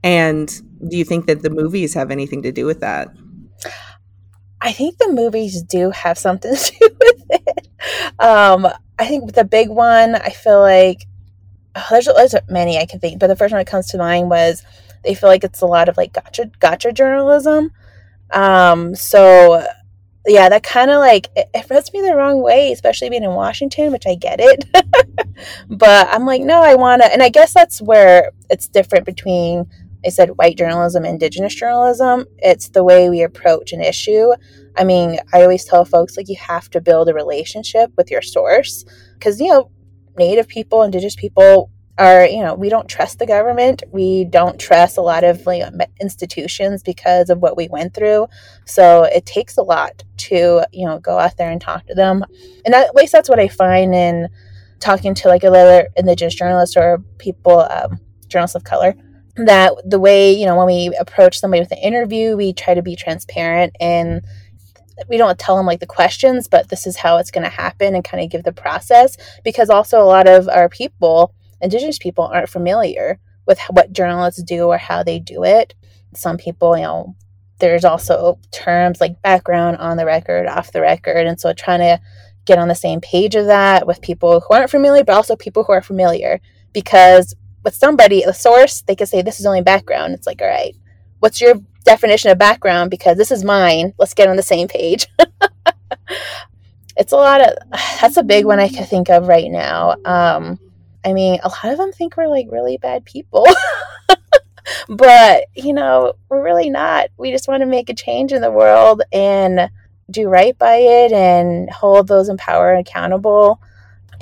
And 0.02 0.48
do 0.88 0.96
you 0.96 1.04
think 1.04 1.26
that 1.26 1.42
the 1.42 1.50
movies 1.50 1.94
have 1.94 2.10
anything 2.10 2.42
to 2.42 2.52
do 2.52 2.66
with 2.66 2.80
that? 2.80 3.08
I 4.60 4.72
think 4.72 4.98
the 4.98 5.12
movies 5.12 5.62
do 5.62 5.90
have 5.90 6.18
something 6.18 6.54
to 6.56 6.72
do 6.78 6.96
with 7.00 7.22
it. 7.30 7.68
Um, 8.18 8.66
I 8.98 9.06
think 9.06 9.34
the 9.34 9.44
big 9.44 9.68
one, 9.68 10.14
I 10.16 10.30
feel 10.30 10.60
like 10.60 11.06
oh, 11.74 11.86
there's, 11.90 12.06
there's 12.06 12.34
many 12.48 12.78
I 12.78 12.86
can 12.86 13.00
think, 13.00 13.18
but 13.18 13.26
the 13.28 13.36
first 13.36 13.52
one 13.52 13.60
that 13.60 13.66
comes 13.66 13.86
to 13.88 13.98
mind 13.98 14.30
was 14.30 14.64
they 15.04 15.14
feel 15.14 15.28
like 15.28 15.44
it's 15.44 15.60
a 15.60 15.66
lot 15.66 15.88
of 15.88 15.96
like 15.96 16.12
gotcha 16.12 16.50
gotcha 16.60 16.92
journalism. 16.92 17.72
Um, 18.30 18.94
so 18.94 19.66
yeah, 20.26 20.48
that 20.48 20.62
kind 20.62 20.90
of 20.90 20.98
like 20.98 21.28
it, 21.36 21.48
it 21.52 21.66
rubs 21.70 21.92
me 21.92 22.00
the 22.00 22.14
wrong 22.14 22.42
way, 22.42 22.72
especially 22.72 23.10
being 23.10 23.24
in 23.24 23.34
Washington, 23.34 23.92
which 23.92 24.06
I 24.06 24.14
get 24.14 24.38
it. 24.40 24.64
but 25.68 26.08
I'm 26.10 26.24
like, 26.26 26.42
no, 26.42 26.62
I 26.62 26.74
want 26.74 27.02
to, 27.02 27.12
and 27.12 27.22
I 27.22 27.28
guess 27.28 27.52
that's 27.52 27.82
where 27.82 28.30
it's 28.48 28.68
different 28.68 29.04
between 29.04 29.66
I 30.04 30.10
said 30.10 30.30
white 30.30 30.56
journalism, 30.58 31.04
indigenous 31.04 31.54
journalism. 31.54 32.26
It's 32.38 32.68
the 32.68 32.84
way 32.84 33.08
we 33.08 33.22
approach 33.22 33.72
an 33.72 33.80
issue. 33.80 34.32
I 34.76 34.84
mean, 34.84 35.18
I 35.32 35.42
always 35.42 35.64
tell 35.64 35.84
folks 35.84 36.16
like 36.16 36.28
you 36.28 36.36
have 36.36 36.70
to 36.70 36.80
build 36.80 37.08
a 37.08 37.14
relationship 37.14 37.92
with 37.96 38.10
your 38.10 38.22
source 38.22 38.84
because, 39.14 39.40
you 39.40 39.48
know, 39.48 39.70
native 40.16 40.48
people, 40.48 40.82
indigenous 40.82 41.16
people 41.16 41.70
are, 41.98 42.26
you 42.26 42.42
know, 42.42 42.54
we 42.54 42.68
don't 42.68 42.88
trust 42.88 43.18
the 43.18 43.26
government. 43.26 43.82
We 43.92 44.24
don't 44.24 44.58
trust 44.58 44.96
a 44.96 45.02
lot 45.02 45.24
of 45.24 45.44
like, 45.46 45.62
institutions 46.00 46.82
because 46.82 47.28
of 47.28 47.38
what 47.38 47.56
we 47.56 47.68
went 47.68 47.94
through. 47.94 48.28
So 48.64 49.04
it 49.04 49.26
takes 49.26 49.56
a 49.56 49.62
lot 49.62 50.02
to, 50.18 50.64
you 50.72 50.86
know, 50.86 50.98
go 50.98 51.18
out 51.18 51.36
there 51.36 51.50
and 51.50 51.60
talk 51.60 51.86
to 51.86 51.94
them. 51.94 52.24
And 52.64 52.74
at 52.74 52.94
least 52.94 53.12
that's 53.12 53.28
what 53.28 53.38
I 53.38 53.48
find 53.48 53.94
in 53.94 54.28
talking 54.80 55.14
to 55.14 55.28
like 55.28 55.44
other 55.44 55.88
indigenous 55.96 56.34
journalists 56.34 56.76
or 56.76 56.98
people, 57.18 57.60
um, 57.60 58.00
journalists 58.28 58.56
of 58.56 58.64
color 58.64 58.94
that 59.36 59.72
the 59.84 59.98
way 59.98 60.32
you 60.32 60.44
know 60.44 60.56
when 60.56 60.66
we 60.66 60.94
approach 61.00 61.38
somebody 61.38 61.60
with 61.60 61.72
an 61.72 61.78
interview 61.78 62.36
we 62.36 62.52
try 62.52 62.74
to 62.74 62.82
be 62.82 62.94
transparent 62.94 63.74
and 63.80 64.22
we 65.08 65.16
don't 65.16 65.38
tell 65.38 65.56
them 65.56 65.66
like 65.66 65.80
the 65.80 65.86
questions 65.86 66.48
but 66.48 66.68
this 66.68 66.86
is 66.86 66.96
how 66.96 67.16
it's 67.16 67.30
going 67.30 67.44
to 67.44 67.50
happen 67.50 67.94
and 67.94 68.04
kind 68.04 68.22
of 68.22 68.30
give 68.30 68.42
the 68.42 68.52
process 68.52 69.16
because 69.42 69.70
also 69.70 70.02
a 70.02 70.04
lot 70.04 70.28
of 70.28 70.48
our 70.48 70.68
people 70.68 71.34
indigenous 71.62 71.98
people 71.98 72.24
aren't 72.24 72.48
familiar 72.48 73.18
with 73.46 73.60
what 73.70 73.92
journalists 73.92 74.42
do 74.42 74.66
or 74.66 74.78
how 74.78 75.02
they 75.02 75.18
do 75.18 75.44
it 75.44 75.74
some 76.14 76.36
people 76.36 76.76
you 76.76 76.82
know 76.82 77.16
there's 77.58 77.84
also 77.84 78.38
terms 78.50 79.00
like 79.00 79.22
background 79.22 79.76
on 79.76 79.96
the 79.96 80.04
record 80.04 80.46
off 80.46 80.72
the 80.72 80.80
record 80.80 81.26
and 81.26 81.40
so 81.40 81.52
trying 81.52 81.78
to 81.78 82.00
get 82.44 82.58
on 82.58 82.68
the 82.68 82.74
same 82.74 83.00
page 83.00 83.36
of 83.36 83.46
that 83.46 83.86
with 83.86 84.00
people 84.00 84.40
who 84.40 84.54
aren't 84.54 84.70
familiar 84.70 85.04
but 85.04 85.14
also 85.14 85.36
people 85.36 85.62
who 85.62 85.72
are 85.72 85.82
familiar 85.82 86.40
because 86.72 87.36
with 87.64 87.74
somebody, 87.74 88.22
a 88.22 88.34
source, 88.34 88.82
they 88.82 88.96
could 88.96 89.08
say, 89.08 89.22
This 89.22 89.40
is 89.40 89.46
only 89.46 89.62
background. 89.62 90.14
It's 90.14 90.26
like, 90.26 90.40
All 90.42 90.48
right, 90.48 90.74
what's 91.20 91.40
your 91.40 91.54
definition 91.84 92.30
of 92.30 92.38
background? 92.38 92.90
Because 92.90 93.16
this 93.16 93.30
is 93.30 93.44
mine. 93.44 93.92
Let's 93.98 94.14
get 94.14 94.28
on 94.28 94.36
the 94.36 94.42
same 94.42 94.68
page. 94.68 95.06
it's 96.96 97.12
a 97.12 97.16
lot 97.16 97.40
of, 97.40 97.56
that's 98.00 98.16
a 98.16 98.22
big 98.22 98.44
one 98.44 98.60
I 98.60 98.68
can 98.68 98.84
think 98.84 99.10
of 99.10 99.28
right 99.28 99.50
now. 99.50 99.96
Um, 100.04 100.58
I 101.04 101.12
mean, 101.12 101.40
a 101.42 101.48
lot 101.48 101.64
of 101.66 101.78
them 101.78 101.92
think 101.92 102.16
we're 102.16 102.28
like 102.28 102.46
really 102.50 102.76
bad 102.76 103.04
people. 103.04 103.46
but, 104.88 105.44
you 105.54 105.72
know, 105.72 106.14
we're 106.28 106.42
really 106.42 106.70
not. 106.70 107.08
We 107.16 107.30
just 107.30 107.48
want 107.48 107.62
to 107.62 107.66
make 107.66 107.88
a 107.88 107.94
change 107.94 108.32
in 108.32 108.42
the 108.42 108.50
world 108.50 109.02
and 109.12 109.70
do 110.10 110.28
right 110.28 110.56
by 110.58 110.76
it 110.76 111.12
and 111.12 111.70
hold 111.70 112.08
those 112.08 112.28
in 112.28 112.36
power 112.36 112.74
accountable 112.74 113.60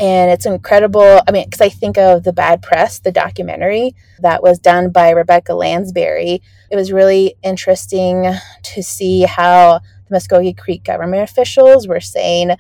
and 0.00 0.30
it's 0.30 0.46
incredible. 0.46 1.20
I 1.28 1.30
mean, 1.30 1.44
because 1.44 1.60
I 1.60 1.68
think 1.68 1.98
of 1.98 2.24
the 2.24 2.32
Bad 2.32 2.62
Press, 2.62 2.98
the 3.00 3.12
documentary 3.12 3.94
that 4.20 4.42
was 4.42 4.58
done 4.58 4.90
by 4.90 5.10
Rebecca 5.10 5.52
Landsberry. 5.52 6.40
It 6.70 6.76
was 6.76 6.90
really 6.90 7.34
interesting 7.42 8.32
to 8.62 8.82
see 8.82 9.22
how 9.22 9.80
the 10.08 10.16
Muskogee 10.16 10.56
Creek 10.56 10.84
government 10.84 11.22
officials 11.22 11.86
were 11.86 12.00
saying, 12.00 12.52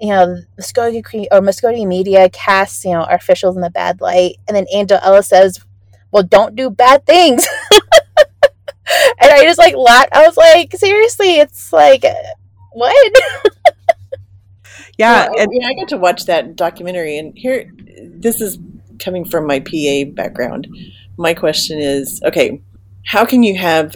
you 0.00 0.08
know, 0.10 0.38
Muskogee 0.58 1.04
Creek 1.04 1.28
or 1.32 1.40
Mvskoke 1.40 1.86
Media 1.86 2.28
casts, 2.30 2.84
you 2.84 2.92
know, 2.92 3.02
our 3.02 3.16
officials 3.16 3.56
in 3.56 3.62
the 3.62 3.70
bad 3.70 4.00
light. 4.00 4.36
And 4.46 4.56
then 4.56 4.66
Angel 4.72 4.98
Ellis 5.02 5.28
says, 5.28 5.60
well, 6.12 6.22
don't 6.22 6.54
do 6.56 6.70
bad 6.70 7.04
things. 7.04 7.46
and 9.20 9.30
I 9.30 9.42
just 9.42 9.58
like 9.58 9.74
laughed. 9.74 10.10
I 10.12 10.26
was 10.26 10.36
like, 10.36 10.74
seriously, 10.74 11.36
it's 11.36 11.72
like, 11.72 12.04
what? 12.72 13.12
Yeah, 14.98 15.28
well, 15.28 15.40
and- 15.40 15.50
yeah, 15.52 15.68
I 15.68 15.74
got 15.74 15.88
to 15.90 15.96
watch 15.96 16.24
that 16.26 16.56
documentary, 16.56 17.18
and 17.18 17.36
here, 17.38 17.70
this 18.02 18.40
is 18.40 18.58
coming 18.98 19.24
from 19.24 19.46
my 19.46 19.60
PA 19.60 20.10
background. 20.12 20.66
My 21.16 21.34
question 21.34 21.78
is, 21.78 22.20
okay, 22.24 22.60
how 23.06 23.24
can 23.24 23.44
you 23.44 23.56
have 23.56 23.94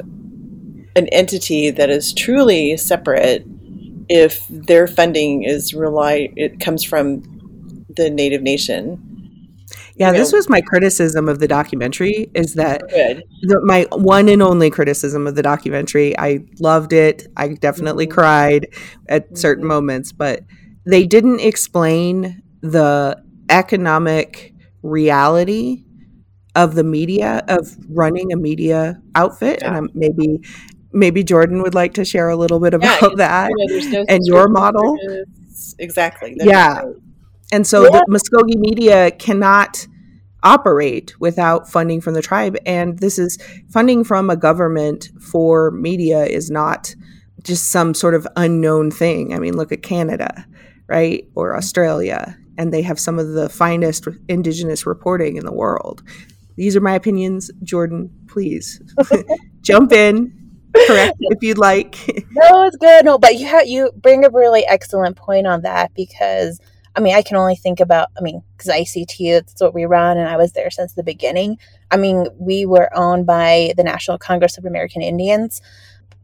an 0.94 1.08
entity 1.08 1.70
that 1.70 1.90
is 1.90 2.12
truly 2.14 2.76
separate 2.76 3.44
if 4.12 4.46
their 4.50 4.86
funding 4.86 5.42
is 5.42 5.72
rely 5.72 6.28
it 6.36 6.60
comes 6.60 6.84
from 6.84 7.22
the 7.96 8.10
native 8.10 8.42
nation? 8.42 9.08
Yeah, 9.96 10.08
you 10.08 10.12
know, 10.12 10.18
this 10.18 10.32
was 10.32 10.50
my 10.50 10.60
criticism 10.60 11.30
of 11.30 11.38
the 11.38 11.48
documentary. 11.48 12.30
Is 12.34 12.54
that 12.54 12.82
the, 12.90 13.60
my 13.64 13.86
one 13.90 14.28
and 14.28 14.42
only 14.42 14.68
criticism 14.68 15.26
of 15.26 15.34
the 15.34 15.42
documentary? 15.42 16.18
I 16.18 16.40
loved 16.60 16.92
it. 16.92 17.26
I 17.38 17.48
definitely 17.48 18.06
mm-hmm. 18.06 18.14
cried 18.14 18.68
at 19.08 19.36
certain 19.38 19.62
mm-hmm. 19.62 19.68
moments, 19.68 20.12
but 20.12 20.40
they 20.84 21.06
didn't 21.06 21.40
explain 21.40 22.42
the 22.60 23.22
economic 23.48 24.52
reality 24.82 25.84
of 26.54 26.74
the 26.74 26.84
media 26.84 27.42
of 27.48 27.74
running 27.88 28.30
a 28.32 28.36
media 28.36 29.00
outfit 29.14 29.60
yeah. 29.62 29.68
and 29.68 29.76
I'm, 29.76 29.88
maybe 29.94 30.42
maybe 30.92 31.24
Jourdan 31.24 31.62
would 31.62 31.74
like 31.74 31.94
to 31.94 32.04
share 32.04 32.28
a 32.28 32.36
little 32.36 32.60
bit 32.60 32.74
about 32.74 33.02
yeah, 33.02 33.08
that 33.16 33.50
you 33.50 33.90
know, 33.90 33.98
no 34.00 34.04
and 34.08 34.20
your 34.24 34.48
model 34.48 34.96
exactly 35.78 36.34
That's 36.36 36.50
yeah 36.50 36.80
right. 36.80 36.94
and 37.52 37.66
so 37.66 37.84
yeah. 37.84 37.90
the 37.90 38.06
Mvskoke 38.10 38.58
Media 38.58 39.10
cannot 39.10 39.86
operate 40.42 41.18
without 41.20 41.70
funding 41.70 42.00
from 42.00 42.14
the 42.14 42.22
tribe 42.22 42.56
and 42.66 42.98
this 42.98 43.18
is 43.18 43.38
funding 43.70 44.02
from 44.02 44.28
a 44.28 44.36
government 44.36 45.08
for 45.20 45.70
media 45.70 46.24
is 46.24 46.50
not 46.50 46.94
just 47.44 47.70
some 47.70 47.94
sort 47.94 48.14
of 48.14 48.26
unknown 48.34 48.90
thing 48.90 49.32
i 49.32 49.38
mean 49.38 49.56
look 49.56 49.70
at 49.70 49.84
canada 49.84 50.44
right? 50.92 51.26
Or 51.34 51.56
Australia. 51.56 52.36
And 52.58 52.72
they 52.72 52.82
have 52.82 53.00
some 53.00 53.18
of 53.18 53.28
the 53.28 53.48
finest 53.48 54.06
indigenous 54.28 54.86
reporting 54.86 55.36
in 55.36 55.46
the 55.46 55.52
world. 55.52 56.02
These 56.56 56.76
are 56.76 56.82
my 56.82 56.94
opinions. 56.94 57.50
Jourdan, 57.64 58.10
please 58.28 58.80
jump 59.62 59.92
in. 59.92 60.41
Correct 60.86 61.16
if 61.20 61.42
you'd 61.42 61.58
like. 61.58 61.96
no, 62.32 62.64
it's 62.64 62.76
good. 62.76 63.04
No, 63.04 63.18
but 63.18 63.36
you 63.36 63.46
have 63.46 63.66
you 63.66 63.90
bring 63.96 64.24
a 64.24 64.30
really 64.30 64.64
excellent 64.66 65.16
point 65.16 65.46
on 65.46 65.62
that 65.62 65.92
because 65.94 66.60
I 66.94 67.00
mean, 67.00 67.14
I 67.14 67.22
can 67.22 67.36
only 67.36 67.56
think 67.56 67.80
about, 67.80 68.10
I 68.18 68.20
mean, 68.20 68.42
because 68.56 68.70
ICT, 68.70 69.32
that's 69.32 69.60
what 69.62 69.74
we 69.74 69.86
run, 69.86 70.18
and 70.18 70.28
I 70.28 70.36
was 70.36 70.52
there 70.52 70.70
since 70.70 70.92
the 70.92 71.02
beginning. 71.02 71.58
I 71.90 71.96
mean, 71.96 72.26
we 72.38 72.66
were 72.66 72.94
owned 72.94 73.26
by 73.26 73.72
the 73.76 73.82
National 73.82 74.18
Congress 74.18 74.58
of 74.58 74.66
American 74.66 75.00
Indians 75.00 75.62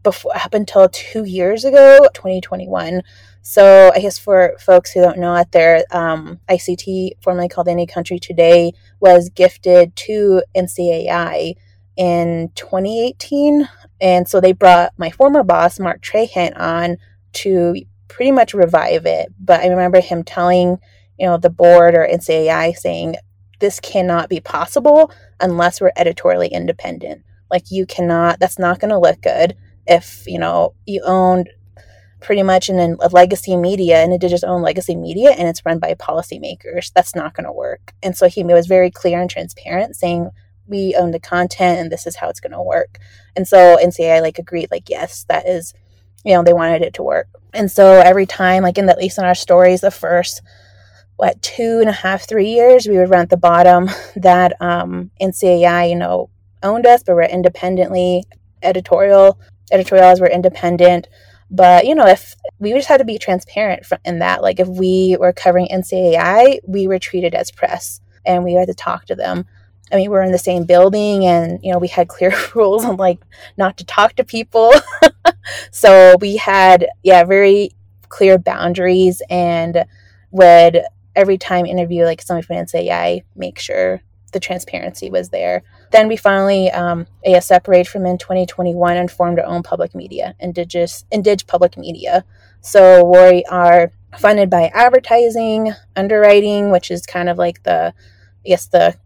before 0.02 0.36
up 0.36 0.54
until 0.54 0.88
two 0.90 1.24
years 1.24 1.64
ago, 1.64 2.06
2021. 2.12 3.02
So 3.40 3.90
I 3.94 4.00
guess 4.00 4.18
for 4.18 4.56
folks 4.60 4.92
who 4.92 5.00
don't 5.00 5.18
know 5.18 5.34
out 5.34 5.52
there, 5.52 5.84
um, 5.90 6.38
ICT, 6.50 7.12
formerly 7.22 7.48
called 7.48 7.68
Indian 7.68 7.88
Country 7.88 8.18
Today, 8.18 8.72
was 9.00 9.30
gifted 9.30 9.96
to 9.96 10.42
NCAI 10.54 11.54
in 11.98 12.50
2018. 12.54 13.68
And 14.00 14.26
so 14.26 14.40
they 14.40 14.52
brought 14.52 14.94
my 14.96 15.10
former 15.10 15.42
boss, 15.42 15.78
Mark 15.78 16.00
Trahant, 16.00 16.58
on 16.58 16.96
to 17.34 17.74
pretty 18.06 18.32
much 18.32 18.54
revive 18.54 19.04
it. 19.04 19.34
But 19.38 19.60
I 19.60 19.66
remember 19.66 20.00
him 20.00 20.22
telling, 20.22 20.78
you 21.18 21.26
know, 21.26 21.36
the 21.36 21.50
board 21.50 21.94
or 21.94 22.08
NCAI 22.10 22.74
saying, 22.76 23.16
this 23.58 23.80
cannot 23.80 24.28
be 24.28 24.38
possible 24.38 25.10
unless 25.40 25.80
we're 25.80 25.92
editorially 25.96 26.48
independent. 26.48 27.24
Like 27.50 27.70
you 27.70 27.84
cannot, 27.84 28.38
that's 28.38 28.58
not 28.58 28.78
going 28.78 28.90
to 28.90 28.98
look 28.98 29.20
good 29.20 29.56
if, 29.86 30.22
you 30.26 30.38
know, 30.38 30.74
you 30.86 31.02
owned 31.04 31.50
pretty 32.20 32.42
much 32.42 32.68
in 32.68 32.96
a 33.00 33.08
legacy 33.08 33.56
media, 33.56 33.98
and 33.98 34.12
indigenous 34.12 34.42
own 34.42 34.60
legacy 34.60 34.96
media, 34.96 35.30
and 35.30 35.48
it's 35.48 35.64
run 35.64 35.78
by 35.78 35.94
policymakers. 35.94 36.92
That's 36.92 37.14
not 37.14 37.34
going 37.34 37.46
to 37.46 37.52
work. 37.52 37.94
And 38.02 38.16
so 38.16 38.28
he 38.28 38.42
was 38.42 38.66
very 38.66 38.90
clear 38.90 39.20
and 39.20 39.30
transparent, 39.30 39.94
saying 39.94 40.30
we 40.68 40.94
own 40.96 41.10
the 41.10 41.20
content, 41.20 41.80
and 41.80 41.92
this 41.92 42.06
is 42.06 42.16
how 42.16 42.28
it's 42.28 42.40
going 42.40 42.52
to 42.52 42.62
work. 42.62 42.98
And 43.36 43.46
so 43.46 43.78
NCAI 43.82 44.20
like 44.20 44.38
agreed, 44.38 44.70
like 44.70 44.88
yes, 44.88 45.24
that 45.28 45.48
is, 45.48 45.74
you 46.24 46.34
know, 46.34 46.42
they 46.42 46.52
wanted 46.52 46.82
it 46.82 46.94
to 46.94 47.02
work. 47.02 47.28
And 47.52 47.70
so 47.70 48.00
every 48.00 48.26
time, 48.26 48.62
like 48.62 48.78
in 48.78 48.86
the, 48.86 48.92
at 48.92 48.98
least 48.98 49.18
in 49.18 49.24
our 49.24 49.34
stories, 49.34 49.80
the 49.80 49.90
first 49.90 50.42
what 51.16 51.40
two 51.42 51.78
and 51.80 51.88
a 51.88 51.92
half, 51.92 52.28
three 52.28 52.48
years, 52.48 52.86
we 52.86 52.96
would 52.96 53.10
run 53.10 53.22
at 53.22 53.30
the 53.30 53.36
bottom 53.36 53.88
that 54.16 54.60
um, 54.60 55.10
NCAI, 55.20 55.90
you 55.90 55.96
know, 55.96 56.30
owned 56.62 56.86
us, 56.86 57.02
but 57.02 57.14
we're 57.14 57.22
independently 57.22 58.24
editorial. 58.62 59.38
Editorials 59.70 60.20
were 60.20 60.28
independent 60.28 61.08
but 61.50 61.86
you 61.86 61.94
know, 61.94 62.06
if 62.06 62.34
we 62.58 62.72
just 62.72 62.88
had 62.88 62.98
to 62.98 63.04
be 63.04 63.18
transparent 63.18 63.86
in 64.04 64.18
that, 64.18 64.42
like 64.42 64.60
if 64.60 64.68
we 64.68 65.16
were 65.18 65.32
covering 65.32 65.68
NCAI, 65.68 66.58
we 66.66 66.86
were 66.86 66.98
treated 66.98 67.34
as 67.34 67.50
press, 67.50 68.00
and 68.26 68.44
we 68.44 68.54
had 68.54 68.68
to 68.68 68.74
talk 68.74 69.06
to 69.06 69.14
them. 69.14 69.46
I 69.90 69.96
mean, 69.96 70.10
we're 70.10 70.22
in 70.22 70.32
the 70.32 70.38
same 70.38 70.64
building, 70.64 71.24
and 71.26 71.58
you 71.62 71.72
know, 71.72 71.78
we 71.78 71.88
had 71.88 72.08
clear 72.08 72.34
rules 72.54 72.84
on 72.84 72.96
like 72.96 73.20
not 73.56 73.76
to 73.78 73.84
talk 73.84 74.14
to 74.16 74.24
people. 74.24 74.72
so 75.70 76.16
we 76.20 76.36
had, 76.36 76.86
yeah, 77.02 77.24
very 77.24 77.72
clear 78.08 78.38
boundaries, 78.38 79.22
and 79.30 79.84
would 80.30 80.82
every 81.16 81.38
time 81.38 81.66
interview 81.66 82.04
like 82.04 82.22
somebody 82.22 82.46
from 82.46 82.56
NCAI, 82.56 83.24
make 83.34 83.58
sure 83.58 84.00
the 84.32 84.40
transparency 84.40 85.10
was 85.10 85.30
there. 85.30 85.62
Then 85.90 86.08
we 86.08 86.16
finally 86.16 86.70
um, 86.70 87.06
AS 87.24 87.46
separated 87.46 87.88
from 87.88 88.06
in 88.06 88.18
2021 88.18 88.96
and 88.96 89.10
formed 89.10 89.38
our 89.38 89.46
own 89.46 89.62
public 89.62 89.94
media, 89.94 90.34
Indigenous 90.38 91.04
IndiJ 91.12 91.46
Public 91.46 91.76
Media. 91.76 92.24
So 92.60 93.04
we 93.04 93.44
are 93.44 93.90
funded 94.18 94.50
by 94.50 94.70
advertising, 94.74 95.72
underwriting, 95.96 96.70
which 96.70 96.90
is 96.90 97.06
kind 97.06 97.28
of 97.28 97.38
like 97.38 97.62
the, 97.62 97.94
yes, 98.44 98.66
the 98.66 98.96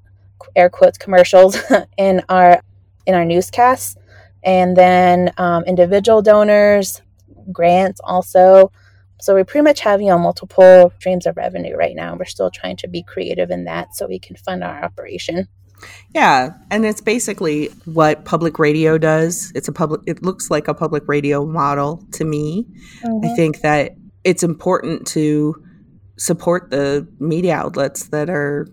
air 0.56 0.70
quotes 0.70 0.98
commercials 0.98 1.56
in 1.98 2.22
our 2.28 2.60
in 3.06 3.14
our 3.14 3.24
newscasts, 3.24 3.96
and 4.42 4.76
then 4.76 5.32
um, 5.38 5.64
individual 5.64 6.22
donors, 6.22 7.02
grants 7.50 8.00
also. 8.04 8.70
So 9.20 9.36
we 9.36 9.44
pretty 9.44 9.64
much 9.64 9.80
have 9.80 10.00
you 10.00 10.08
know 10.08 10.18
multiple 10.18 10.92
streams 10.98 11.26
of 11.26 11.36
revenue 11.36 11.76
right 11.76 11.94
now. 11.94 12.16
We're 12.16 12.24
still 12.24 12.50
trying 12.50 12.76
to 12.78 12.88
be 12.88 13.02
creative 13.02 13.50
in 13.50 13.64
that 13.64 13.94
so 13.94 14.06
we 14.06 14.18
can 14.18 14.36
fund 14.36 14.64
our 14.64 14.84
operation. 14.84 15.48
Yeah, 16.14 16.54
and 16.70 16.84
it's 16.84 17.00
basically 17.00 17.66
what 17.84 18.24
public 18.24 18.58
radio 18.58 18.98
does. 18.98 19.52
It's 19.54 19.68
a 19.68 19.72
public 19.72 20.02
it 20.06 20.22
looks 20.22 20.50
like 20.50 20.68
a 20.68 20.74
public 20.74 21.04
radio 21.06 21.44
model 21.44 22.04
to 22.12 22.24
me. 22.24 22.66
Mm-hmm. 23.04 23.26
I 23.26 23.34
think 23.34 23.60
that 23.60 23.92
it's 24.24 24.42
important 24.42 25.06
to 25.08 25.62
support 26.16 26.70
the 26.70 27.06
media 27.18 27.54
outlets 27.54 28.08
that 28.08 28.30
are 28.30 28.68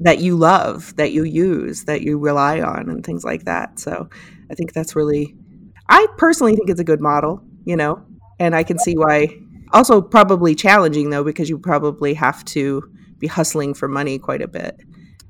that 0.00 0.18
you 0.18 0.36
love, 0.36 0.94
that 0.96 1.12
you 1.12 1.24
use, 1.24 1.84
that 1.84 2.02
you 2.02 2.18
rely 2.18 2.60
on 2.60 2.90
and 2.90 3.04
things 3.04 3.24
like 3.24 3.44
that. 3.44 3.78
So, 3.78 4.08
I 4.50 4.54
think 4.54 4.72
that's 4.72 4.94
really 4.94 5.34
I 5.88 6.06
personally 6.16 6.56
think 6.56 6.70
it's 6.70 6.80
a 6.80 6.84
good 6.84 7.00
model, 7.00 7.42
you 7.64 7.76
know. 7.76 8.04
And 8.38 8.54
I 8.54 8.64
can 8.64 8.78
see 8.78 8.94
why 8.94 9.28
also 9.72 10.00
probably 10.00 10.54
challenging 10.54 11.10
though 11.10 11.24
because 11.24 11.48
you 11.48 11.58
probably 11.58 12.14
have 12.14 12.44
to 12.46 12.82
be 13.18 13.26
hustling 13.26 13.74
for 13.74 13.88
money 13.88 14.18
quite 14.18 14.42
a 14.42 14.48
bit. 14.48 14.78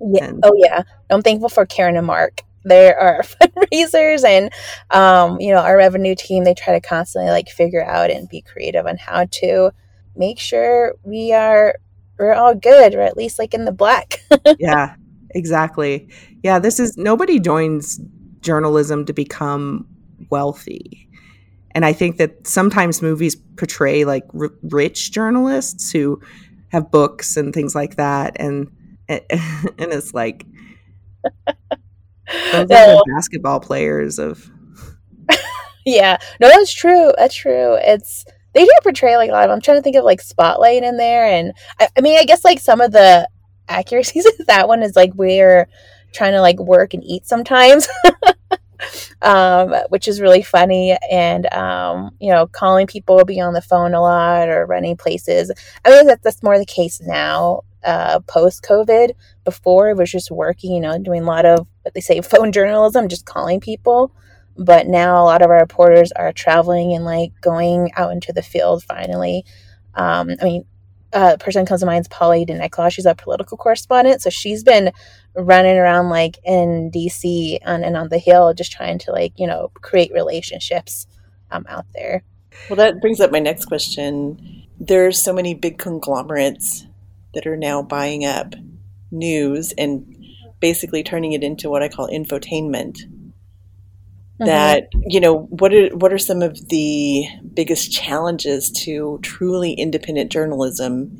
Yeah. 0.00 0.24
And, 0.24 0.40
oh 0.44 0.52
yeah. 0.56 0.82
I'm 1.10 1.22
thankful 1.22 1.48
for 1.48 1.66
Karen 1.66 1.96
and 1.96 2.06
Mark. 2.06 2.42
There 2.64 2.98
are 2.98 3.22
fundraisers 3.22 4.24
and 4.24 4.50
um, 4.90 5.40
you 5.40 5.52
know, 5.52 5.60
our 5.60 5.76
revenue 5.76 6.14
team, 6.14 6.44
they 6.44 6.54
try 6.54 6.78
to 6.78 6.86
constantly 6.86 7.30
like 7.30 7.48
figure 7.48 7.84
out 7.84 8.10
and 8.10 8.28
be 8.28 8.42
creative 8.42 8.86
on 8.86 8.96
how 8.96 9.26
to 9.26 9.70
make 10.16 10.38
sure 10.38 10.94
we 11.04 11.32
are 11.32 11.76
we're 12.18 12.34
all 12.34 12.54
good, 12.54 12.94
or 12.94 13.00
at 13.00 13.16
least 13.16 13.38
like 13.38 13.54
in 13.54 13.64
the 13.64 13.72
black. 13.72 14.20
yeah, 14.58 14.96
exactly. 15.30 16.08
Yeah, 16.42 16.58
this 16.58 16.80
is 16.80 16.96
nobody 16.96 17.38
joins 17.38 18.00
journalism 18.40 19.04
to 19.06 19.12
become 19.12 19.86
wealthy. 20.30 21.08
And 21.72 21.84
I 21.84 21.92
think 21.92 22.16
that 22.16 22.46
sometimes 22.46 23.02
movies 23.02 23.36
portray 23.56 24.04
like 24.04 24.24
r- 24.38 24.50
rich 24.62 25.12
journalists 25.12 25.90
who 25.92 26.20
have 26.68 26.90
books 26.90 27.36
and 27.36 27.52
things 27.52 27.74
like 27.74 27.96
that. 27.96 28.36
And 28.40 28.70
and, 29.08 29.22
it's 29.78 30.14
like 30.14 30.44
those 32.52 32.68
no. 32.68 33.02
basketball 33.14 33.60
players 33.60 34.18
of 34.18 34.50
yeah 35.86 36.16
no 36.40 36.48
that's 36.48 36.72
true 36.72 37.12
that's 37.16 37.34
true 37.34 37.78
it's 37.82 38.24
they 38.56 38.64
do 38.64 38.70
portray 38.82 39.16
like 39.16 39.30
a 39.30 39.32
lot 39.32 39.44
of 39.44 39.50
i'm 39.50 39.60
trying 39.60 39.78
to 39.78 39.82
think 39.82 39.96
of 39.96 40.04
like 40.04 40.20
spotlight 40.20 40.82
in 40.82 40.96
there 40.96 41.26
and 41.26 41.52
I, 41.78 41.88
I 41.96 42.00
mean 42.00 42.18
i 42.18 42.24
guess 42.24 42.44
like 42.44 42.58
some 42.58 42.80
of 42.80 42.92
the 42.92 43.28
accuracies 43.68 44.26
of 44.40 44.46
that 44.46 44.68
one 44.68 44.82
is 44.82 44.96
like 44.96 45.12
we're 45.14 45.68
trying 46.12 46.32
to 46.32 46.40
like 46.40 46.58
work 46.58 46.94
and 46.94 47.04
eat 47.04 47.26
sometimes 47.26 47.86
um, 49.22 49.74
which 49.88 50.08
is 50.08 50.20
really 50.20 50.42
funny. 50.42 50.96
And, 51.10 51.52
um, 51.52 52.10
you 52.20 52.30
know, 52.30 52.46
calling 52.46 52.86
people, 52.86 53.24
being 53.24 53.42
on 53.42 53.54
the 53.54 53.62
phone 53.62 53.94
a 53.94 54.00
lot 54.00 54.48
or 54.48 54.66
running 54.66 54.96
places. 54.96 55.50
I 55.84 55.90
mean, 55.90 56.06
that, 56.06 56.22
that's 56.22 56.42
more 56.42 56.58
the 56.58 56.66
case 56.66 57.00
now 57.00 57.62
uh, 57.84 58.20
post 58.20 58.62
COVID. 58.62 59.12
Before 59.44 59.90
it 59.90 59.96
was 59.96 60.10
just 60.10 60.30
working, 60.30 60.72
you 60.72 60.80
know, 60.80 60.98
doing 60.98 61.22
a 61.22 61.26
lot 61.26 61.46
of 61.46 61.66
what 61.82 61.94
they 61.94 62.00
say 62.00 62.20
phone 62.22 62.52
journalism, 62.52 63.08
just 63.08 63.26
calling 63.26 63.60
people. 63.60 64.12
But 64.58 64.86
now 64.86 65.22
a 65.22 65.24
lot 65.24 65.42
of 65.42 65.50
our 65.50 65.60
reporters 65.60 66.12
are 66.12 66.32
traveling 66.32 66.94
and 66.94 67.04
like 67.04 67.32
going 67.40 67.92
out 67.96 68.12
into 68.12 68.32
the 68.32 68.42
field 68.42 68.82
finally. 68.84 69.44
Um, 69.94 70.30
I 70.40 70.44
mean, 70.44 70.64
uh, 71.12 71.36
person 71.38 71.64
comes 71.64 71.80
to 71.80 71.86
mind 71.86 72.02
is 72.02 72.08
Pauly 72.08 72.46
Denetclaw. 72.46 72.90
She's 72.90 73.06
a 73.06 73.14
political 73.14 73.56
correspondent, 73.56 74.20
so 74.22 74.30
she's 74.30 74.62
been 74.62 74.92
running 75.34 75.76
around 75.76 76.10
like 76.10 76.38
in 76.44 76.90
DC 76.90 77.58
and, 77.62 77.84
and 77.84 77.96
on 77.96 78.08
the 78.08 78.18
Hill, 78.18 78.52
just 78.54 78.72
trying 78.72 78.98
to 79.00 79.12
like 79.12 79.32
you 79.36 79.46
know 79.46 79.70
create 79.80 80.12
relationships 80.12 81.06
um, 81.50 81.64
out 81.68 81.86
there. 81.94 82.22
Well, 82.68 82.76
that 82.76 83.00
brings 83.00 83.20
up 83.20 83.30
my 83.30 83.38
next 83.38 83.66
question. 83.66 84.66
There's 84.78 85.20
so 85.20 85.32
many 85.32 85.54
big 85.54 85.78
conglomerates 85.78 86.86
that 87.34 87.46
are 87.46 87.56
now 87.56 87.82
buying 87.82 88.24
up 88.24 88.54
news 89.10 89.72
and 89.78 90.16
basically 90.60 91.02
turning 91.02 91.32
it 91.32 91.42
into 91.42 91.70
what 91.70 91.82
I 91.82 91.88
call 91.88 92.08
infotainment. 92.08 93.00
Mm-hmm. 94.40 94.46
That 94.46 94.88
you 95.06 95.18
know, 95.20 95.44
what 95.44 95.72
are 95.72 95.88
what 95.96 96.12
are 96.12 96.18
some 96.18 96.42
of 96.42 96.68
the 96.68 97.26
biggest 97.54 97.90
challenges 97.90 98.70
to 98.84 99.18
truly 99.22 99.72
independent 99.72 100.30
journalism 100.30 101.16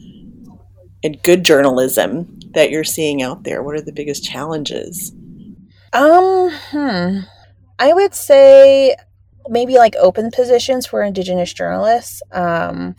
and 1.02 1.22
good 1.22 1.42
journalism 1.42 2.38
that 2.52 2.70
you're 2.70 2.84
seeing 2.84 3.22
out 3.22 3.44
there? 3.44 3.62
What 3.62 3.74
are 3.74 3.80
the 3.80 3.92
biggest 3.92 4.22
challenges? 4.22 5.12
Um, 5.94 6.50
hmm. 6.70 7.20
I 7.78 7.94
would 7.94 8.14
say 8.14 8.96
maybe 9.48 9.78
like 9.78 9.96
open 9.96 10.30
positions 10.30 10.86
for 10.86 11.02
Indigenous 11.02 11.54
journalists. 11.54 12.20
Um, 12.32 12.96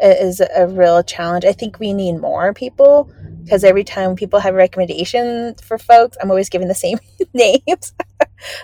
is 0.00 0.40
a 0.40 0.66
real 0.66 1.02
challenge. 1.02 1.44
I 1.44 1.52
think 1.52 1.78
we 1.78 1.92
need 1.92 2.20
more 2.20 2.52
people 2.52 3.10
because 3.44 3.64
every 3.64 3.84
time 3.84 4.16
people 4.16 4.40
have 4.40 4.54
recommendations 4.54 5.60
for 5.60 5.78
folks, 5.78 6.16
I'm 6.22 6.30
always 6.30 6.48
giving 6.48 6.68
the 6.68 6.74
same 6.74 6.98
names. 7.34 7.92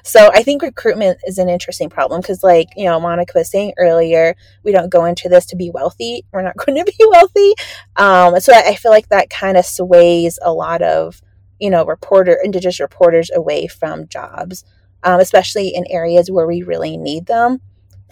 so 0.02 0.30
I 0.32 0.42
think 0.42 0.62
recruitment 0.62 1.18
is 1.26 1.38
an 1.38 1.48
interesting 1.48 1.90
problem 1.90 2.20
because, 2.20 2.42
like, 2.42 2.68
you 2.76 2.86
know, 2.86 2.98
Monica 3.00 3.32
was 3.36 3.50
saying 3.50 3.74
earlier, 3.78 4.34
we 4.64 4.72
don't 4.72 4.90
go 4.90 5.04
into 5.04 5.28
this 5.28 5.46
to 5.46 5.56
be 5.56 5.70
wealthy. 5.70 6.24
We're 6.32 6.42
not 6.42 6.56
going 6.66 6.76
to 6.78 6.84
be 6.84 7.04
wealthy. 7.10 7.52
Um, 7.96 8.40
so 8.40 8.52
I 8.54 8.74
feel 8.76 8.90
like 8.92 9.08
that 9.10 9.30
kind 9.30 9.56
of 9.56 9.64
sways 9.66 10.38
a 10.42 10.52
lot 10.52 10.82
of, 10.82 11.20
you 11.58 11.70
know, 11.70 11.84
reporter, 11.84 12.38
Indigenous 12.42 12.80
reporters 12.80 13.30
away 13.34 13.66
from 13.66 14.08
jobs. 14.08 14.64
um, 15.02 15.20
especially 15.20 15.68
in 15.74 15.84
areas 15.88 16.30
where 16.30 16.46
we 16.46 16.62
really 16.62 16.96
need 16.96 17.26
them, 17.26 17.60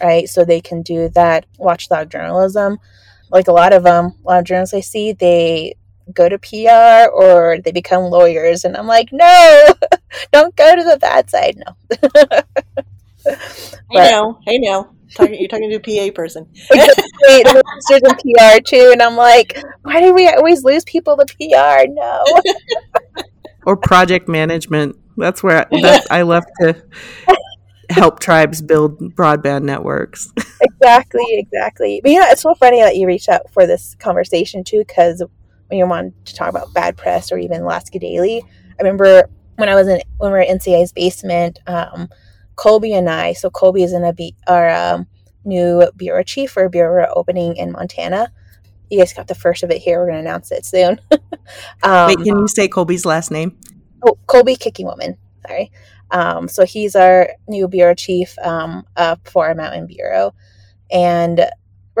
right? 0.01 0.27
So 0.27 0.43
they 0.43 0.61
can 0.61 0.81
do 0.81 1.09
that 1.09 1.45
watchdog 1.57 2.09
journalism. 2.09 2.79
Like 3.31 3.47
a 3.47 3.51
lot 3.53 3.73
of 3.73 3.83
them, 3.83 4.15
a 4.25 4.27
lot 4.27 4.39
of 4.39 4.45
journalists 4.45 4.73
I 4.73 4.79
see, 4.81 5.13
they 5.13 5.75
go 6.13 6.29
to 6.29 6.37
PR 6.37 7.11
or 7.11 7.59
they 7.63 7.71
become 7.71 8.03
lawyers, 8.03 8.63
and 8.63 8.75
I'm 8.75 8.87
like, 8.87 9.09
no, 9.11 9.67
don't 10.31 10.55
go 10.55 10.75
to 10.75 10.83
the 10.83 10.97
bad 10.97 11.29
side. 11.29 11.57
No. 11.57 11.75
I 13.95 14.09
know, 14.11 14.39
I 14.47 14.57
know. 14.57 14.91
Talking, 15.15 15.39
you're 15.39 15.47
talking 15.47 15.69
to 15.69 15.75
a 15.75 15.79
PA 16.11 16.13
person. 16.13 16.47
exactly. 16.71 17.61
There's 17.89 18.01
in 18.03 18.11
PR 18.11 18.59
too, 18.65 18.89
and 18.91 19.01
I'm 19.01 19.15
like, 19.15 19.61
why 19.81 19.99
do 19.99 20.13
we 20.13 20.27
always 20.27 20.63
lose 20.63 20.83
people 20.83 21.17
to 21.17 21.25
PR? 21.25 21.89
No. 21.91 22.23
or 23.65 23.75
project 23.75 24.27
management. 24.27 24.95
That's 25.17 25.43
where 25.43 25.67
I, 25.73 25.81
that's, 25.81 26.07
I 26.11 26.21
love 26.21 26.45
to 26.61 26.81
help 27.89 28.19
tribes 28.19 28.61
build 28.61 28.99
broadband 29.15 29.63
networks. 29.63 30.31
exactly, 30.61 31.25
exactly. 31.31 31.99
But 32.01 32.11
yeah, 32.11 32.31
it's 32.31 32.41
so 32.41 32.53
funny 32.55 32.81
that 32.81 32.95
you 32.95 33.07
reached 33.07 33.29
out 33.29 33.49
for 33.51 33.65
this 33.65 33.95
conversation 33.95 34.63
too, 34.63 34.79
because 34.79 35.23
when 35.69 35.79
you 35.79 35.87
want 35.87 36.13
to 36.25 36.35
talk 36.35 36.49
about 36.49 36.73
bad 36.73 36.97
press 36.97 37.31
or 37.31 37.37
even 37.37 37.61
Alaska 37.61 37.99
Daily, 37.99 38.43
I 38.43 38.83
remember 38.83 39.29
when 39.55 39.69
I 39.69 39.75
was 39.75 39.87
in 39.87 40.01
when 40.17 40.31
we 40.31 40.37
were 40.37 40.41
in 40.41 40.57
NCI's 40.57 40.91
basement. 40.91 41.59
Um, 41.67 42.09
Kolby 42.55 42.97
and 42.97 43.09
I, 43.09 43.33
so 43.33 43.49
Kolby 43.49 43.83
is 43.83 43.93
in 43.93 44.03
a 44.03 44.11
be- 44.11 44.35
our 44.47 44.69
um, 44.69 45.07
new 45.45 45.89
bureau 45.95 46.23
chief 46.23 46.51
for 46.51 46.65
a 46.65 46.69
bureau 46.69 47.11
opening 47.15 47.55
in 47.55 47.71
Montana. 47.71 48.31
You 48.89 48.99
guys 48.99 49.13
got 49.13 49.27
the 49.27 49.35
first 49.35 49.63
of 49.63 49.71
it 49.71 49.81
here. 49.81 49.99
We're 49.99 50.07
going 50.07 50.23
to 50.23 50.29
announce 50.29 50.51
it 50.51 50.65
soon. 50.65 50.99
um, 51.83 52.07
Wait, 52.07 52.17
can 52.17 52.25
you 52.25 52.47
say 52.47 52.67
Kolby's 52.67 53.05
last 53.05 53.31
name? 53.31 53.57
Oh, 54.03 54.17
Kolby 54.27 54.57
KickingWoman. 54.57 55.17
Sorry. 55.45 55.71
Um, 56.11 56.47
so 56.47 56.65
he's 56.65 56.95
our 56.95 57.29
new 57.47 57.67
bureau 57.67 57.93
chief 57.93 58.37
um, 58.39 58.85
for 59.25 59.47
our 59.47 59.55
Mountain 59.55 59.87
Bureau. 59.87 60.33
And 60.91 61.45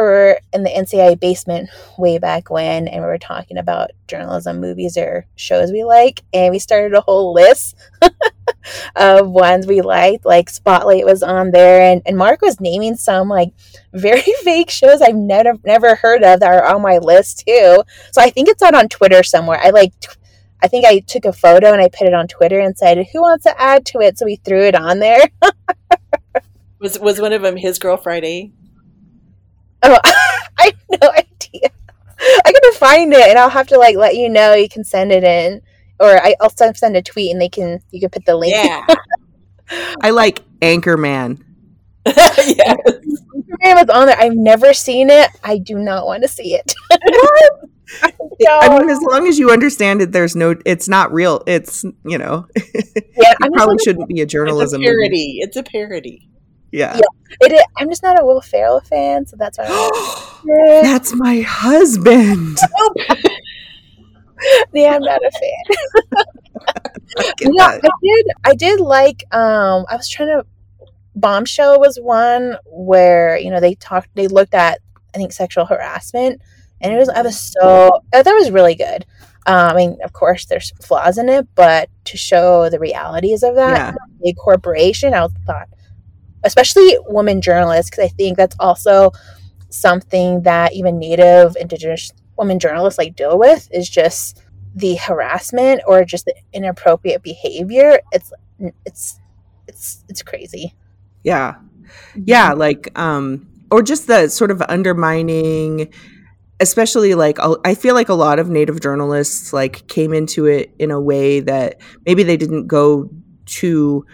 we're 0.03 0.39
in 0.53 0.63
the 0.63 0.69
NCI 0.69 1.19
basement 1.19 1.69
way 1.97 2.17
back 2.17 2.49
when, 2.49 2.87
and 2.87 3.01
we 3.01 3.07
were 3.07 3.17
talking 3.17 3.57
about 3.57 3.91
journalism, 4.07 4.59
movies, 4.59 4.97
or 4.97 5.25
shows 5.35 5.71
we 5.71 5.83
like. 5.83 6.21
And 6.33 6.51
we 6.51 6.59
started 6.59 6.95
a 6.95 7.01
whole 7.01 7.33
list 7.33 7.75
of 8.95 9.29
ones 9.29 9.67
we 9.67 9.81
liked. 9.81 10.25
Like 10.25 10.49
Spotlight 10.49 11.05
was 11.05 11.23
on 11.23 11.51
there, 11.51 11.81
and, 11.91 12.01
and 12.05 12.17
Mark 12.17 12.41
was 12.41 12.59
naming 12.59 12.95
some 12.95 13.27
like 13.29 13.51
very 13.93 14.21
fake 14.43 14.69
shows 14.69 15.01
I've 15.01 15.15
never 15.15 15.53
never 15.63 15.95
heard 15.95 16.23
of 16.23 16.39
that 16.39 16.53
are 16.53 16.75
on 16.75 16.81
my 16.81 16.97
list 16.97 17.43
too. 17.47 17.83
So 18.11 18.21
I 18.21 18.29
think 18.29 18.49
it's 18.49 18.63
out 18.63 18.75
on 18.75 18.89
Twitter 18.89 19.23
somewhere. 19.23 19.59
I 19.61 19.69
like. 19.69 19.97
T- 19.99 20.09
I 20.61 20.67
think 20.67 20.85
I 20.85 20.99
took 20.99 21.23
a 21.23 21.31
photo 21.31 21.71
and 21.71 21.81
I 21.81 21.87
put 21.87 22.05
it 22.05 22.13
on 22.13 22.27
Twitter 22.27 22.59
and 22.59 22.77
said, 22.77 22.97
"Who 23.13 23.21
wants 23.21 23.45
to 23.45 23.61
add 23.61 23.85
to 23.87 23.99
it?" 23.99 24.17
So 24.17 24.25
we 24.25 24.35
threw 24.37 24.63
it 24.63 24.75
on 24.75 24.99
there. 24.99 25.21
was 26.79 26.99
was 26.99 27.21
one 27.21 27.31
of 27.31 27.41
them 27.41 27.55
his 27.55 27.79
girl 27.79 27.95
Friday? 27.95 28.51
Oh, 29.83 29.99
I 30.57 30.65
have 30.65 31.01
no 31.01 31.09
idea. 31.09 31.69
I 32.45 32.51
gotta 32.51 32.75
find 32.77 33.13
it, 33.13 33.21
and 33.29 33.39
I'll 33.39 33.49
have 33.49 33.67
to 33.67 33.77
like 33.77 33.95
let 33.95 34.15
you 34.15 34.29
know. 34.29 34.53
You 34.53 34.67
can 34.67 34.83
send 34.83 35.11
it 35.11 35.23
in, 35.23 35.61
or 35.99 36.21
I, 36.21 36.35
will 36.41 36.49
send 36.49 36.95
a 36.95 37.01
tweet, 37.01 37.31
and 37.31 37.41
they 37.41 37.49
can 37.49 37.81
you 37.91 37.99
can 37.99 38.09
put 38.09 38.25
the 38.25 38.35
link. 38.35 38.53
Yeah. 38.55 38.85
I 40.01 40.09
like 40.09 40.41
Anchorman. 40.59 41.41
yes. 42.05 42.77
Anchorman 42.85 43.75
was 43.75 43.89
on 43.89 44.07
there. 44.07 44.19
I've 44.19 44.35
never 44.35 44.73
seen 44.73 45.09
it. 45.09 45.29
I 45.43 45.59
do 45.59 45.77
not 45.77 46.05
want 46.05 46.23
to 46.23 46.27
see 46.27 46.55
it. 46.55 46.73
I, 48.01 48.11
I 48.47 48.79
mean, 48.79 48.89
as 48.89 48.99
long 49.01 49.27
as 49.27 49.39
you 49.39 49.51
understand 49.51 50.01
it, 50.01 50.11
there's 50.11 50.35
no. 50.35 50.55
It's 50.65 50.87
not 50.87 51.11
real. 51.13 51.43
It's 51.47 51.83
you 52.05 52.17
know. 52.17 52.47
Yeah, 52.55 53.33
it 53.41 53.53
probably 53.53 53.77
shouldn't 53.83 54.07
be 54.07 54.21
a 54.21 54.25
journalism. 54.25 54.81
It's 54.81 54.89
a 54.89 54.91
parody. 54.91 55.09
Movie. 55.09 55.39
It's 55.41 55.57
a 55.57 55.63
parody. 55.63 56.29
Yeah. 56.71 56.95
yeah. 56.95 57.01
It 57.41 57.51
is, 57.53 57.61
I'm 57.77 57.89
just 57.89 58.03
not 58.03 58.19
a 58.19 58.25
Will 58.25 58.41
Ferrell 58.41 58.79
fan, 58.81 59.25
so 59.25 59.35
that's 59.37 59.57
why. 59.57 60.41
that's 60.83 61.13
my 61.13 61.41
husband. 61.41 62.57
yeah, 64.73 64.95
I'm 64.95 65.01
not 65.01 65.21
a 65.23 65.31
fan. 65.31 66.25
yeah, 67.41 67.79
I 67.83 67.89
did. 68.01 68.25
I 68.45 68.55
did 68.55 68.79
like. 68.79 69.23
Um, 69.33 69.85
I 69.89 69.95
was 69.95 70.09
trying 70.09 70.29
to. 70.29 70.45
Bombshell 71.15 71.79
was 71.79 71.97
one 71.97 72.55
where 72.65 73.37
you 73.37 73.51
know 73.51 73.59
they 73.59 73.75
talked. 73.75 74.09
They 74.15 74.27
looked 74.27 74.53
at 74.53 74.79
I 75.13 75.17
think 75.17 75.33
sexual 75.33 75.65
harassment, 75.65 76.41
and 76.81 76.93
it 76.93 76.97
was. 76.97 77.09
I 77.09 77.21
was 77.21 77.39
so. 77.39 78.01
I 78.13 78.23
thought 78.23 78.33
it 78.33 78.39
was 78.39 78.51
really 78.51 78.75
good. 78.75 79.05
Um, 79.45 79.71
I 79.71 79.73
mean, 79.73 79.97
of 80.03 80.13
course, 80.13 80.45
there's 80.45 80.71
flaws 80.81 81.17
in 81.17 81.29
it, 81.29 81.47
but 81.55 81.89
to 82.05 82.17
show 82.17 82.69
the 82.69 82.79
realities 82.79 83.43
of 83.43 83.55
that 83.55 83.77
yeah. 83.77 83.93
big 84.23 84.37
corporation, 84.37 85.13
I 85.13 85.27
thought 85.45 85.69
especially 86.43 86.97
women 87.07 87.41
journalists, 87.41 87.89
because 87.89 88.05
I 88.05 88.09
think 88.09 88.37
that's 88.37 88.55
also 88.59 89.11
something 89.69 90.43
that 90.43 90.73
even 90.73 90.99
Native 90.99 91.55
Indigenous 91.59 92.11
women 92.37 92.59
journalists 92.59 92.97
like 92.97 93.15
deal 93.15 93.37
with 93.37 93.67
is 93.71 93.89
just 93.89 94.41
the 94.75 94.95
harassment 94.95 95.81
or 95.87 96.05
just 96.05 96.25
the 96.25 96.35
inappropriate 96.53 97.23
behavior. 97.23 97.99
It's 98.11 98.31
it's 98.85 99.19
it's 99.67 100.03
it's 100.07 100.21
crazy. 100.21 100.73
Yeah, 101.23 101.55
yeah, 102.15 102.53
like 102.53 102.97
um, 102.97 103.47
or 103.71 103.81
just 103.81 104.07
the 104.07 104.27
sort 104.29 104.51
of 104.51 104.61
undermining 104.67 105.91
especially 106.61 107.15
like 107.15 107.37
i 107.63 107.73
feel 107.73 107.95
like 107.95 108.09
a 108.09 108.13
lot 108.13 108.37
of 108.37 108.49
native 108.49 108.81
journalists 108.81 109.53
like 109.53 109.87
came 109.87 110.13
into 110.13 110.45
it 110.45 110.73
in 110.77 110.91
a 110.91 110.99
way 110.99 111.39
that 111.39 111.79
maybe 112.05 112.21
they 112.21 112.35
didn't 112.35 112.67
go 112.67 113.09
to 113.45 114.05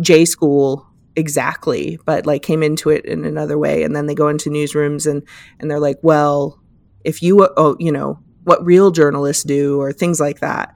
j 0.00 0.24
school 0.24 0.85
exactly, 1.16 1.98
but 2.04 2.26
like 2.26 2.42
came 2.42 2.62
into 2.62 2.90
it 2.90 3.04
in 3.04 3.24
another 3.24 3.58
way. 3.58 3.82
And 3.82 3.96
then 3.96 4.06
they 4.06 4.14
go 4.14 4.28
into 4.28 4.50
newsrooms 4.50 5.10
and 5.10 5.22
and 5.58 5.70
they're 5.70 5.80
like, 5.80 5.98
well, 6.02 6.60
if 7.04 7.22
you 7.22 7.48
oh 7.56 7.76
you 7.80 7.90
know 7.90 8.20
what 8.46 8.64
real 8.64 8.92
journalists 8.92 9.42
do 9.42 9.80
or 9.80 9.92
things 9.92 10.20
like 10.20 10.38
that. 10.38 10.72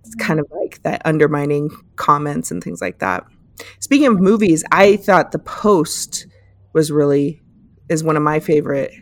It's 0.00 0.14
mm-hmm. 0.14 0.26
kind 0.26 0.40
of 0.40 0.46
like 0.52 0.80
that 0.84 1.02
undermining 1.04 1.70
comments 1.96 2.52
and 2.52 2.62
things 2.62 2.80
like 2.80 3.00
that. 3.00 3.24
Speaking 3.80 4.06
of 4.06 4.20
movies, 4.20 4.64
I 4.70 4.96
thought 4.96 5.32
The 5.32 5.40
Post 5.40 6.28
was 6.72 6.92
really 6.92 7.42
is 7.88 8.04
one 8.04 8.16
of 8.16 8.22
my 8.22 8.38
favorite. 8.38 8.92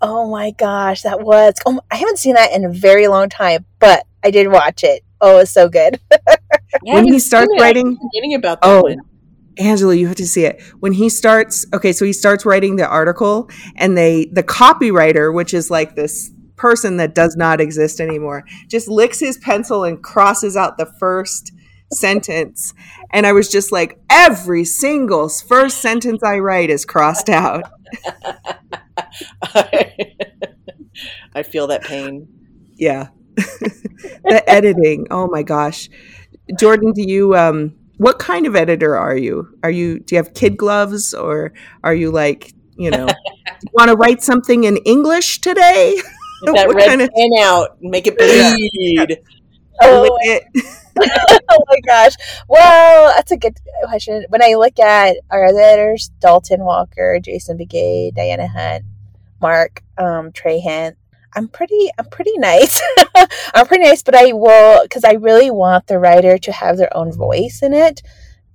Oh 0.00 0.30
my 0.30 0.52
gosh, 0.52 1.02
that 1.02 1.20
was. 1.20 1.54
Oh, 1.66 1.80
I 1.90 1.96
haven't 1.96 2.18
seen 2.18 2.34
that 2.34 2.52
in 2.52 2.64
a 2.64 2.70
very 2.70 3.08
long 3.08 3.28
time, 3.28 3.66
but 3.78 4.06
I 4.24 4.30
did 4.30 4.48
watch 4.48 4.82
it. 4.82 5.02
Oh, 5.20 5.38
it's 5.38 5.50
so 5.50 5.68
good. 5.68 6.00
when 6.82 7.04
he 7.04 7.18
starts 7.18 7.52
writing, 7.60 7.96
forgetting 7.96 8.34
about 8.34 8.62
that 8.62 8.68
oh, 8.68 8.82
one. 8.82 8.98
Angela, 9.58 9.94
you 9.94 10.06
have 10.06 10.16
to 10.16 10.26
see 10.26 10.44
it. 10.44 10.60
When 10.80 10.92
he 10.92 11.08
starts, 11.08 11.66
okay, 11.72 11.92
so 11.92 12.04
he 12.04 12.12
starts 12.12 12.44
writing 12.44 12.76
the 12.76 12.86
article 12.86 13.48
and 13.76 13.96
they 13.96 14.26
the 14.26 14.42
copywriter, 14.42 15.32
which 15.32 15.54
is 15.54 15.70
like 15.70 15.94
this 15.94 16.30
person 16.56 16.96
that 16.96 17.14
does 17.14 17.36
not 17.36 17.60
exist 17.60 18.00
anymore, 18.00 18.44
just 18.68 18.88
licks 18.88 19.20
his 19.20 19.38
pencil 19.38 19.84
and 19.84 20.02
crosses 20.02 20.56
out 20.56 20.78
the 20.78 20.86
first 20.98 21.52
sentence. 21.92 22.74
And 23.10 23.26
I 23.26 23.32
was 23.32 23.48
just 23.48 23.72
like, 23.72 23.98
every 24.10 24.64
single 24.64 25.28
first 25.28 25.78
sentence 25.78 26.22
I 26.22 26.38
write 26.38 26.70
is 26.70 26.84
crossed 26.84 27.28
out. 27.28 27.64
I 31.34 31.42
feel 31.42 31.66
that 31.68 31.82
pain. 31.84 32.28
Yeah. 32.74 33.08
the 33.36 34.42
editing. 34.46 35.06
Oh 35.10 35.28
my 35.28 35.42
gosh. 35.42 35.88
Jourdan, 36.52 36.94
do 36.94 37.02
you 37.02 37.36
um 37.36 37.74
what 37.98 38.18
kind 38.18 38.46
of 38.46 38.54
editor 38.54 38.96
are 38.96 39.16
you? 39.16 39.48
Are 39.62 39.70
you 39.70 40.00
do 40.00 40.14
you 40.14 40.18
have 40.18 40.34
kid 40.34 40.56
gloves 40.56 41.14
or 41.14 41.52
are 41.82 41.94
you 41.94 42.10
like, 42.10 42.52
you 42.76 42.90
know, 42.90 43.06
you 43.62 43.70
want 43.72 43.90
to 43.90 43.96
write 43.96 44.22
something 44.22 44.64
in 44.64 44.76
English 44.78 45.40
today? 45.40 46.00
that 46.42 46.68
red 46.74 46.88
kind 46.88 47.02
of... 47.02 47.10
pen 47.10 47.30
out, 47.38 47.76
make 47.80 48.06
it 48.06 48.18
bleed. 48.18 49.18
oh, 49.82 50.18
oh 50.98 51.64
my 51.68 51.80
gosh. 51.86 52.14
Well, 52.48 53.12
that's 53.14 53.32
a 53.32 53.36
good 53.36 53.56
question. 53.84 54.24
When 54.28 54.42
I 54.42 54.54
look 54.54 54.78
at 54.78 55.16
our 55.30 55.46
editors, 55.46 56.10
Dalton 56.20 56.64
Walker, 56.64 57.18
Jason 57.20 57.58
Begay, 57.58 58.14
Dianna 58.14 58.48
Hunt, 58.48 58.84
Mark, 59.40 59.82
um, 59.98 60.32
Trahant, 60.32 60.96
I'm 61.36 61.48
pretty 61.48 61.90
I'm 61.98 62.06
pretty 62.06 62.36
nice. 62.38 62.80
I'm 63.54 63.66
pretty 63.66 63.84
nice, 63.84 64.02
but 64.02 64.14
I 64.14 64.32
will 64.32 64.82
because 64.82 65.04
I 65.04 65.12
really 65.12 65.50
want 65.50 65.86
the 65.86 65.98
writer 65.98 66.38
to 66.38 66.52
have 66.52 66.78
their 66.78 66.94
own 66.96 67.12
voice 67.12 67.60
in 67.62 67.74
it, 67.74 68.02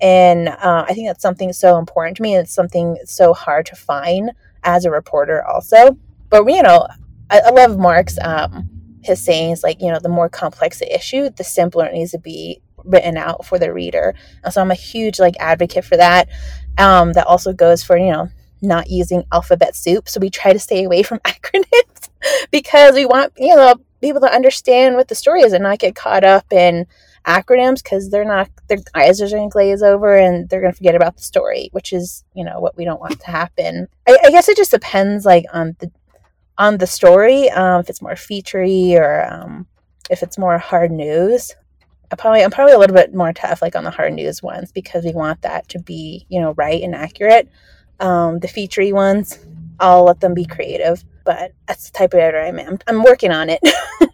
and 0.02 0.50
uh, 0.50 0.86
I 0.90 0.94
think 0.94 1.08
that's 1.08 1.22
something 1.22 1.54
so 1.54 1.78
important 1.78 2.18
to 2.18 2.24
me. 2.24 2.34
And 2.34 2.44
it's 2.44 2.54
something 2.54 2.98
so 3.06 3.34
hard 3.34 3.68
to 3.68 3.76
find 3.76 4.32
as 4.64 4.84
a 4.84 4.92
reporter, 4.92 5.46
also. 5.46 5.96
But 6.30 6.46
you 6.48 6.64
know, 6.64 6.88
I, 7.30 7.42
I 7.42 7.50
love 7.52 7.78
Mark's 7.78 8.18
um, 8.20 8.68
his 9.04 9.22
sayings 9.22 9.62
like 9.62 9.80
you 9.80 9.92
know 9.92 10.00
the 10.00 10.10
more 10.10 10.28
complex 10.28 10.80
the 10.80 10.94
issue, 10.94 11.30
the 11.30 11.44
simpler 11.44 11.86
it 11.86 11.94
needs 11.94 12.12
to 12.12 12.20
be 12.20 12.62
written 12.84 13.16
out 13.16 13.46
for 13.46 13.60
the 13.60 13.72
reader. 13.72 14.16
And 14.44 14.52
so 14.52 14.60
I'm 14.60 14.72
a 14.72 14.76
huge 14.76 15.20
like 15.20 15.36
advocate 15.40 15.86
for 15.86 15.98
that. 15.98 16.30
Um, 16.80 17.14
that 17.14 17.28
also 17.28 17.54
goes 17.54 17.84
for 17.84 17.96
you 17.96 18.12
know 18.12 18.30
not 18.60 18.90
using 18.90 19.24
alphabet 19.32 19.76
soup. 19.76 20.10
So 20.10 20.20
we 20.20 20.32
try 20.32 20.52
to 20.52 20.60
stay 20.60 20.84
away 20.84 21.04
from 21.04 21.20
acronyms 21.26 22.11
because 22.52 22.96
we 22.96 23.06
want, 23.06 23.34
you 23.38 23.56
know, 23.56 23.76
people 24.02 24.22
to 24.22 24.34
understand 24.34 24.96
what 24.96 25.08
the 25.08 25.16
story 25.16 25.42
is 25.42 25.54
and 25.54 25.64
not 25.64 25.80
get 25.80 25.96
caught 25.96 26.24
up 26.24 26.52
in 26.52 26.88
acronyms 27.26 27.84
because 27.84 28.10
they're 28.10 28.26
not 28.26 28.50
their 28.68 28.80
eyes 28.96 29.22
are 29.22 29.30
going 29.30 29.50
to 29.50 29.54
glaze 29.54 29.84
over 29.84 30.16
and 30.16 30.50
they're 30.50 30.62
going 30.62 30.74
to 30.74 30.78
forget 30.78 30.96
about 30.96 31.16
the 31.16 31.24
story, 31.24 31.70
which 31.72 31.94
is 31.94 32.24
you 32.34 32.44
know 32.44 32.60
what 32.60 32.76
we 32.76 32.86
don't 32.86 33.02
want 33.02 33.20
to 33.20 33.28
happen. 33.28 33.88
I, 34.08 34.18
I 34.26 34.32
guess 34.32 34.50
it 34.50 34.58
just 34.58 34.72
depends 34.72 35.26
like 35.26 35.46
on 35.54 35.76
the 35.80 35.92
on 36.58 36.78
the 36.78 36.88
story 36.88 37.50
um, 37.52 37.82
if 37.82 37.90
it's 37.90 38.02
more 38.02 38.14
featurey 38.14 38.94
or 38.96 39.32
um, 39.32 39.68
if 40.10 40.24
it's 40.24 40.38
more 40.38 40.58
hard 40.58 40.92
news. 40.92 41.56
I 42.12 42.16
probably 42.16 42.44
I'm 42.44 42.52
probably 42.52 42.74
a 42.74 42.80
little 42.80 42.96
bit 42.96 43.14
more 43.14 43.32
tough 43.32 43.62
like 43.62 43.76
on 43.76 43.84
the 43.84 43.92
hard 43.92 44.14
news 44.14 44.44
ones 44.44 44.72
because 44.72 45.06
we 45.06 45.14
want 45.14 45.44
that 45.44 45.70
to 45.70 45.80
be 45.80 46.26
you 46.30 46.42
know 46.42 46.54
right 46.54 46.82
and 46.82 46.96
accurate. 46.96 47.50
Um, 48.00 48.40
the 48.40 48.48
featurey 48.48 48.92
ones, 48.92 49.38
I'll 49.80 50.06
let 50.06 50.20
them 50.22 50.34
be 50.34 50.46
creative, 50.46 51.06
but 51.24 51.54
that's 51.68 51.90
the 51.90 51.98
type 51.98 52.14
of 52.14 52.20
editor 52.20 52.42
I'm. 52.42 52.60
I'm, 52.60 52.80
I'm 52.88 53.04
working 53.04 53.32
on 53.32 53.50
it. 53.50 53.60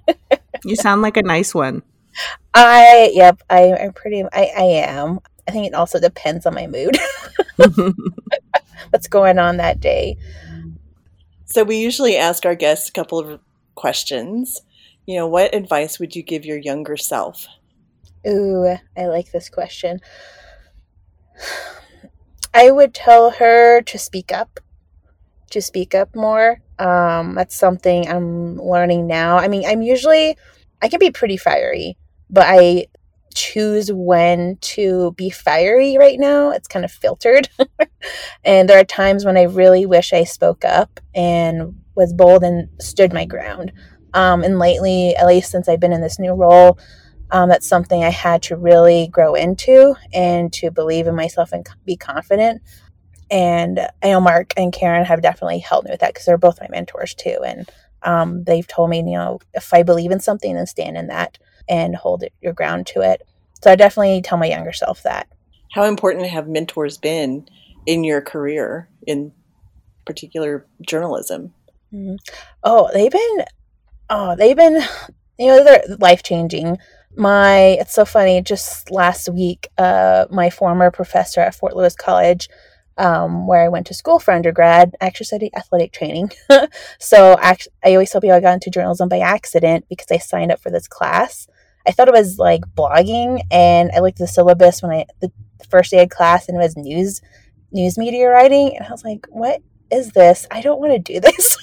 you 0.65 0.76
sound 0.76 1.02
like 1.02 1.17
a 1.17 1.24
nice 1.24 1.54
one. 1.54 1.84
I 2.54 3.12
yep, 3.13 3.41
I, 3.50 3.74
I'm 3.74 3.93
pretty. 3.93 4.24
I, 4.24 4.52
I 4.58 4.63
am. 4.63 5.20
I 5.48 5.52
think 5.52 5.67
it 5.67 5.74
also 5.74 6.00
depends 6.00 6.46
on 6.46 6.54
my 6.54 6.67
mood. 6.67 6.98
What's 8.89 9.08
going 9.08 9.39
on 9.39 9.58
that 9.58 9.80
day? 9.80 10.17
So 11.46 11.63
we 11.63 11.78
usually 11.78 12.17
ask 12.17 12.46
our 12.46 12.56
guests 12.56 12.89
a 12.89 12.91
couple 12.91 13.20
of 13.20 13.39
questions. 13.76 14.62
You 15.06 15.15
know, 15.17 15.28
what 15.28 15.56
advice 15.56 16.00
would 16.00 16.15
you 16.15 16.24
give 16.24 16.46
your 16.46 16.58
younger 16.58 16.98
self? 16.98 17.48
Ooh, 18.28 18.76
I 18.98 19.08
like 19.08 19.32
this 19.32 19.50
question. 19.50 20.00
I 22.54 22.72
would 22.72 22.93
tell 22.93 23.32
her 23.32 23.82
to 23.82 23.98
speak 23.98 24.32
up, 24.32 24.60
to 25.51 25.62
speak 25.62 25.95
up 25.95 26.15
more. 26.15 26.62
Um, 26.79 27.36
that's 27.36 27.55
something 27.55 28.07
I'm 28.07 28.57
learning 28.57 29.07
now. 29.07 29.38
I 29.38 29.47
mean, 29.47 29.63
I'm 29.65 29.81
usually, 29.81 30.38
I 30.81 30.89
can 30.89 30.99
be 30.99 31.12
pretty 31.12 31.38
fiery, 31.38 31.97
but 32.29 32.45
I 32.47 32.88
choose 33.33 33.91
when 33.91 34.57
to 34.62 35.12
be 35.13 35.29
fiery 35.29 35.97
right 35.97 36.19
now. 36.19 36.51
It's 36.51 36.67
kind 36.67 36.83
of 36.83 36.91
filtered. 36.91 37.49
and 38.43 38.67
there 38.67 38.79
are 38.79 38.83
times 38.83 39.25
when 39.25 39.38
I 39.38 39.43
really 39.43 39.86
wish 39.86 40.13
I 40.13 40.23
spoke 40.23 40.65
up 40.65 40.99
and 41.13 41.75
was 41.95 42.13
bold 42.13 42.43
and 42.43 42.69
stood 42.81 43.13
my 43.13 43.25
ground. 43.25 43.71
Um, 44.13 44.43
and 44.43 44.60
lately, 44.60 45.15
at 45.15 45.27
least 45.27 45.51
since 45.51 45.69
I've 45.69 45.79
been 45.79 45.93
in 45.93 46.01
this 46.01 46.19
new 46.19 46.33
role, 46.33 46.79
um, 47.31 47.49
that's 47.49 47.67
something 47.67 48.03
I 48.03 48.10
had 48.10 48.41
to 48.43 48.55
really 48.55 49.10
grow 49.12 49.36
into 49.36 49.95
and 50.13 50.51
to 50.53 50.71
believe 50.71 51.07
in 51.07 51.15
myself 51.15 51.51
and 51.51 51.67
be 51.86 51.97
confident. 51.97 52.62
And 53.29 53.79
I 54.01 54.11
know 54.11 54.21
Mark 54.21 54.53
and 54.55 54.71
Karen 54.71 55.05
have 55.05 55.21
definitely 55.21 55.59
helped 55.59 55.85
me 55.85 55.91
with 55.91 55.99
that 55.99 56.13
because 56.13 56.25
they're 56.25 56.37
both 56.37 56.61
my 56.61 56.67
mentors 56.69 57.13
too. 57.13 57.39
And 57.45 57.69
um, 58.03 58.43
they've 58.43 58.67
told 58.67 58.89
me, 58.89 58.99
you 58.99 59.17
know, 59.17 59.39
if 59.53 59.73
I 59.73 59.83
believe 59.83 60.11
in 60.11 60.19
something, 60.19 60.55
then 60.55 60.67
stand 60.67 60.97
in 60.97 61.07
that 61.07 61.37
and 61.67 61.95
hold 61.95 62.23
it, 62.23 62.33
your 62.41 62.53
ground 62.53 62.87
to 62.87 63.01
it. 63.01 63.21
So 63.61 63.71
I 63.71 63.75
definitely 63.75 64.21
tell 64.21 64.37
my 64.37 64.45
younger 64.45 64.71
self 64.71 65.03
that. 65.03 65.27
How 65.73 65.83
important 65.83 66.27
have 66.27 66.47
mentors 66.47 66.97
been 66.97 67.47
in 67.85 68.03
your 68.03 68.21
career, 68.21 68.87
in 69.05 69.33
particular 70.05 70.65
journalism? 70.81 71.53
Mm-hmm. 71.93 72.15
Oh, 72.63 72.89
they've 72.93 73.11
been, 73.11 73.45
oh, 74.09 74.35
they've 74.35 74.55
been, 74.55 74.81
you 75.37 75.47
know, 75.47 75.63
they're 75.63 75.83
life 75.99 76.23
changing 76.23 76.77
my 77.17 77.77
it's 77.79 77.93
so 77.93 78.05
funny 78.05 78.41
just 78.41 78.91
last 78.91 79.27
week 79.29 79.67
uh, 79.79 80.25
my 80.29 80.49
former 80.49 80.91
professor 80.91 81.41
at 81.41 81.55
fort 81.55 81.75
lewis 81.75 81.95
college 81.95 82.47
um, 82.97 83.47
where 83.47 83.63
i 83.63 83.67
went 83.69 83.88
to 83.88 83.93
school 83.93 84.19
for 84.19 84.33
undergrad 84.33 84.95
I 85.01 85.05
actually 85.07 85.25
studied 85.25 85.53
athletic 85.55 85.91
training. 85.91 86.31
So 86.99 87.38
actually, 87.39 87.73
i 87.86 87.91
always 87.93 88.12
tell 88.12 88.21
people 88.21 88.36
i 88.36 88.39
got 88.39 88.53
into 88.53 88.69
journalism 88.69 89.10
by 89.10 89.19
accident 89.19 89.86
because 89.89 90.07
i 90.12 90.17
signed 90.17 90.51
up 90.51 90.60
for 90.60 90.69
this 90.71 90.88
class. 90.88 91.47
I 91.88 91.91
thought 91.91 92.10
it 92.10 92.13
was 92.13 92.38
like 92.38 92.62
blogging 92.75 93.41
and 93.51 93.91
i 93.93 93.99
looked 93.99 94.19
at 94.19 94.25
the 94.25 94.27
syllabus 94.27 94.81
when 94.81 94.91
i 94.91 95.05
the 95.21 95.31
first 95.69 95.91
day 95.91 96.03
of 96.03 96.10
class 96.10 96.47
and 96.47 96.57
it 96.57 96.62
was 96.62 96.75
news 96.77 97.21
news 97.71 97.97
media 97.97 98.29
writing 98.29 98.75
and 98.75 98.86
i 98.86 98.91
was 98.91 99.03
like 99.03 99.25
what 99.29 99.62
is 99.91 100.12
this? 100.12 100.45
I 100.51 100.62
don't 100.62 100.79
want 100.79 100.93
to 100.93 100.99
do 100.99 101.19
this. 101.21 101.57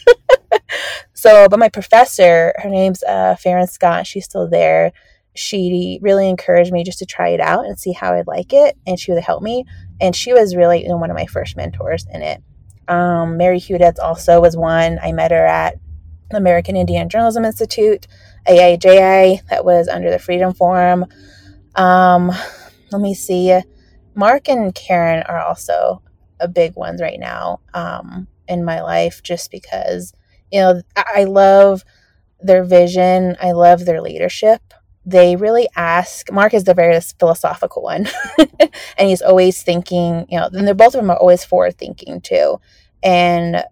So 1.15 1.49
but 1.49 1.59
my 1.59 1.69
professor 1.69 2.53
her 2.59 2.69
name's 2.69 3.03
uh, 3.03 3.37
Farron 3.37 3.67
Scott 3.67 4.07
she's 4.07 4.27
still 4.27 4.49
there 4.49 4.93
she 5.35 5.99
really 6.01 6.29
encouraged 6.29 6.73
me 6.73 6.85
just 6.85 7.01
to 7.01 7.07
try 7.07 7.29
it 7.29 7.41
out 7.41 7.67
and 7.67 7.79
see 7.79 7.93
how 7.93 8.15
I'd 8.15 8.27
like 8.27 8.53
it, 8.53 8.77
and 8.87 8.99
she 8.99 9.13
would 9.13 9.23
help 9.23 9.43
me. 9.43 9.65
And 10.01 10.15
she 10.15 10.33
was 10.33 10.57
really 10.57 10.85
one 10.87 11.11
of 11.11 11.17
my 11.17 11.27
first 11.27 11.57
mentors 11.57 12.07
in 12.13 12.23
it. 12.23 12.43
Um, 12.87 13.37
Mary 13.37 13.59
Hudetz 13.59 13.99
also 13.99 14.41
was 14.41 14.57
one. 14.57 14.99
I 15.03 15.13
met 15.13 15.33
her 15.33 15.45
at 15.45 15.77
the 16.31 16.37
American 16.37 16.77
Indian 16.77 17.09
Journalism 17.09 17.45
Institute, 17.45 18.07
AIJI, 18.47 19.47
that 19.49 19.65
was 19.65 19.89
under 19.89 20.11
the 20.11 20.19
Freedom 20.19 20.55
Forum. 20.55 21.07
Um, 21.75 22.31
let 22.93 23.01
me 23.01 23.15
see. 23.15 23.59
Mark 24.15 24.49
and 24.49 24.73
Karen 24.75 25.25
are 25.25 25.41
also 25.41 26.01
a 26.39 26.47
big 26.47 26.77
ones 26.77 27.01
right 27.01 27.19
now 27.19 27.61
um, 27.73 28.29
in 28.47 28.65
my 28.65 28.83
life, 28.83 29.23
just 29.23 29.51
because 29.51 30.13
you 30.53 30.61
know 30.61 30.81
I 30.97 31.25
love 31.25 31.85
their 32.41 32.63
vision. 32.63 33.37
I 33.41 33.53
love 33.53 33.85
their 33.85 34.01
leadership 34.01 34.61
they 35.07 35.37
really 35.37 35.69
ask 35.77 36.31
mark 36.33 36.55
is 36.55 36.65
the 36.65 36.75
very 36.75 36.99
philosophical 37.19 37.83
one. 37.83 38.09
And 38.97 39.09
he's 39.09 39.23
always 39.23 39.63
thinking 39.63 40.27
you 40.29 40.39
know 40.39 40.49
and 40.53 40.67
they're 40.67 40.75
both 40.75 40.95
of 40.95 41.01
them 41.01 41.11
are 41.11 41.17
always 41.17 41.45
forward 41.45 41.77
thinking 41.79 42.21
too. 42.21 42.61
And 43.03 43.65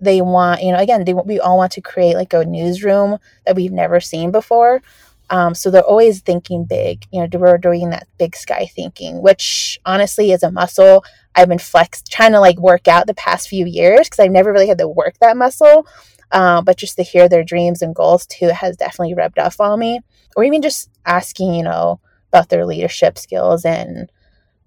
they 0.00 0.20
want 0.20 0.62
you 0.62 0.72
know 0.72 0.78
again 0.78 1.04
they, 1.04 1.14
we 1.14 1.40
all 1.40 1.56
want 1.56 1.72
to 1.72 1.80
create 1.80 2.14
like 2.14 2.32
a 2.32 2.44
newsroom 2.44 3.18
that 3.44 3.56
we've 3.56 3.72
never 3.72 4.00
seen 4.00 4.30
before. 4.30 4.82
Um, 5.30 5.54
so 5.54 5.70
they're 5.70 5.82
always 5.82 6.20
thinking 6.20 6.64
big 6.64 7.04
you 7.12 7.20
know 7.20 7.28
we're 7.38 7.58
doing 7.58 7.90
that 7.90 8.08
big 8.18 8.34
sky 8.34 8.64
thinking 8.74 9.20
which 9.20 9.78
honestly 9.84 10.32
is 10.32 10.42
a 10.42 10.50
muscle 10.50 11.04
i've 11.34 11.50
been 11.50 11.58
flexed 11.58 12.10
trying 12.10 12.32
to 12.32 12.40
like 12.40 12.58
work 12.58 12.88
out 12.88 13.06
the 13.06 13.12
past 13.12 13.46
few 13.46 13.66
years 13.66 14.08
because 14.08 14.20
i've 14.20 14.30
never 14.30 14.50
really 14.54 14.68
had 14.68 14.78
to 14.78 14.88
work 14.88 15.18
that 15.20 15.36
muscle 15.36 15.86
uh, 16.32 16.62
but 16.62 16.76
just 16.76 16.96
to 16.96 17.02
hear 17.02 17.28
their 17.28 17.44
dreams 17.44 17.82
and 17.82 17.94
goals 17.94 18.26
too 18.26 18.48
has 18.48 18.76
definitely 18.76 19.14
rubbed 19.14 19.38
off 19.38 19.60
on 19.60 19.78
me 19.78 20.00
or 20.36 20.44
even 20.44 20.62
just 20.62 20.90
asking, 21.06 21.54
you 21.54 21.62
know, 21.62 22.00
about 22.32 22.48
their 22.48 22.66
leadership 22.66 23.18
skills 23.18 23.64
and 23.64 24.10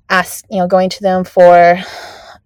ask, 0.09 0.45
you 0.49 0.57
know, 0.57 0.67
going 0.67 0.89
to 0.89 1.01
them 1.01 1.23
for 1.23 1.77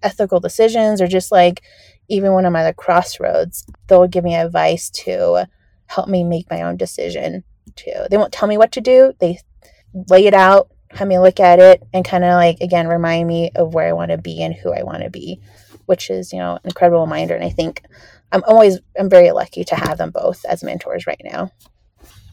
ethical 0.04 0.40
decisions 0.40 1.02
or 1.02 1.08
just 1.08 1.32
like 1.32 1.62
even 2.08 2.34
when 2.34 2.46
I'm 2.46 2.56
at 2.56 2.70
a 2.70 2.74
crossroads, 2.74 3.66
they'll 3.88 4.08
give 4.08 4.24
me 4.24 4.36
advice 4.36 4.90
to 4.92 5.46
help 5.88 6.08
me 6.08 6.24
make 6.24 6.50
my 6.50 6.62
own 6.62 6.78
decision 6.78 7.44
too. 7.76 8.06
They 8.10 8.18
won't 8.18 8.32
tell 8.32 8.48
me 8.48 8.58
what 8.58 8.72
to 8.74 8.82
do. 8.82 9.14
They 9.20 9.40
lay 10.10 10.28
it 10.28 10.34
out, 10.34 10.70
have 10.92 11.08
me 11.08 11.20
look 11.20 11.40
at 11.40 11.60
it 11.60 11.84
and 11.94 12.06
kind 12.06 12.24
of 12.24 12.34
like 12.34 12.60
again 12.62 12.88
remind 12.88 13.28
me 13.28 13.52
of 13.56 13.74
where 13.74 13.88
I 13.88 13.94
want 13.94 14.12
to 14.12 14.18
be 14.18 14.42
and 14.44 14.54
who 14.54 14.72
I 14.72 14.84
want 14.84 15.04
to 15.04 15.10
be, 15.10 15.40
which 15.86 16.10
is, 16.10 16.32
you 16.32 16.40
know, 16.40 16.54
an 16.54 16.62
incredible 16.66 17.02
reminder. 17.02 17.36
And 17.36 17.44
I 17.44 17.50
think 17.50 17.82
I'm 18.32 18.44
always 18.48 18.80
I'm 19.00 19.10
very 19.10 19.32
lucky 19.32 19.64
to 19.66 19.76
have 19.76 19.98
them 19.98 20.12
both 20.12 20.46
as 20.46 20.64
mentors 20.64 21.08
right 21.08 21.22
now. 21.24 21.52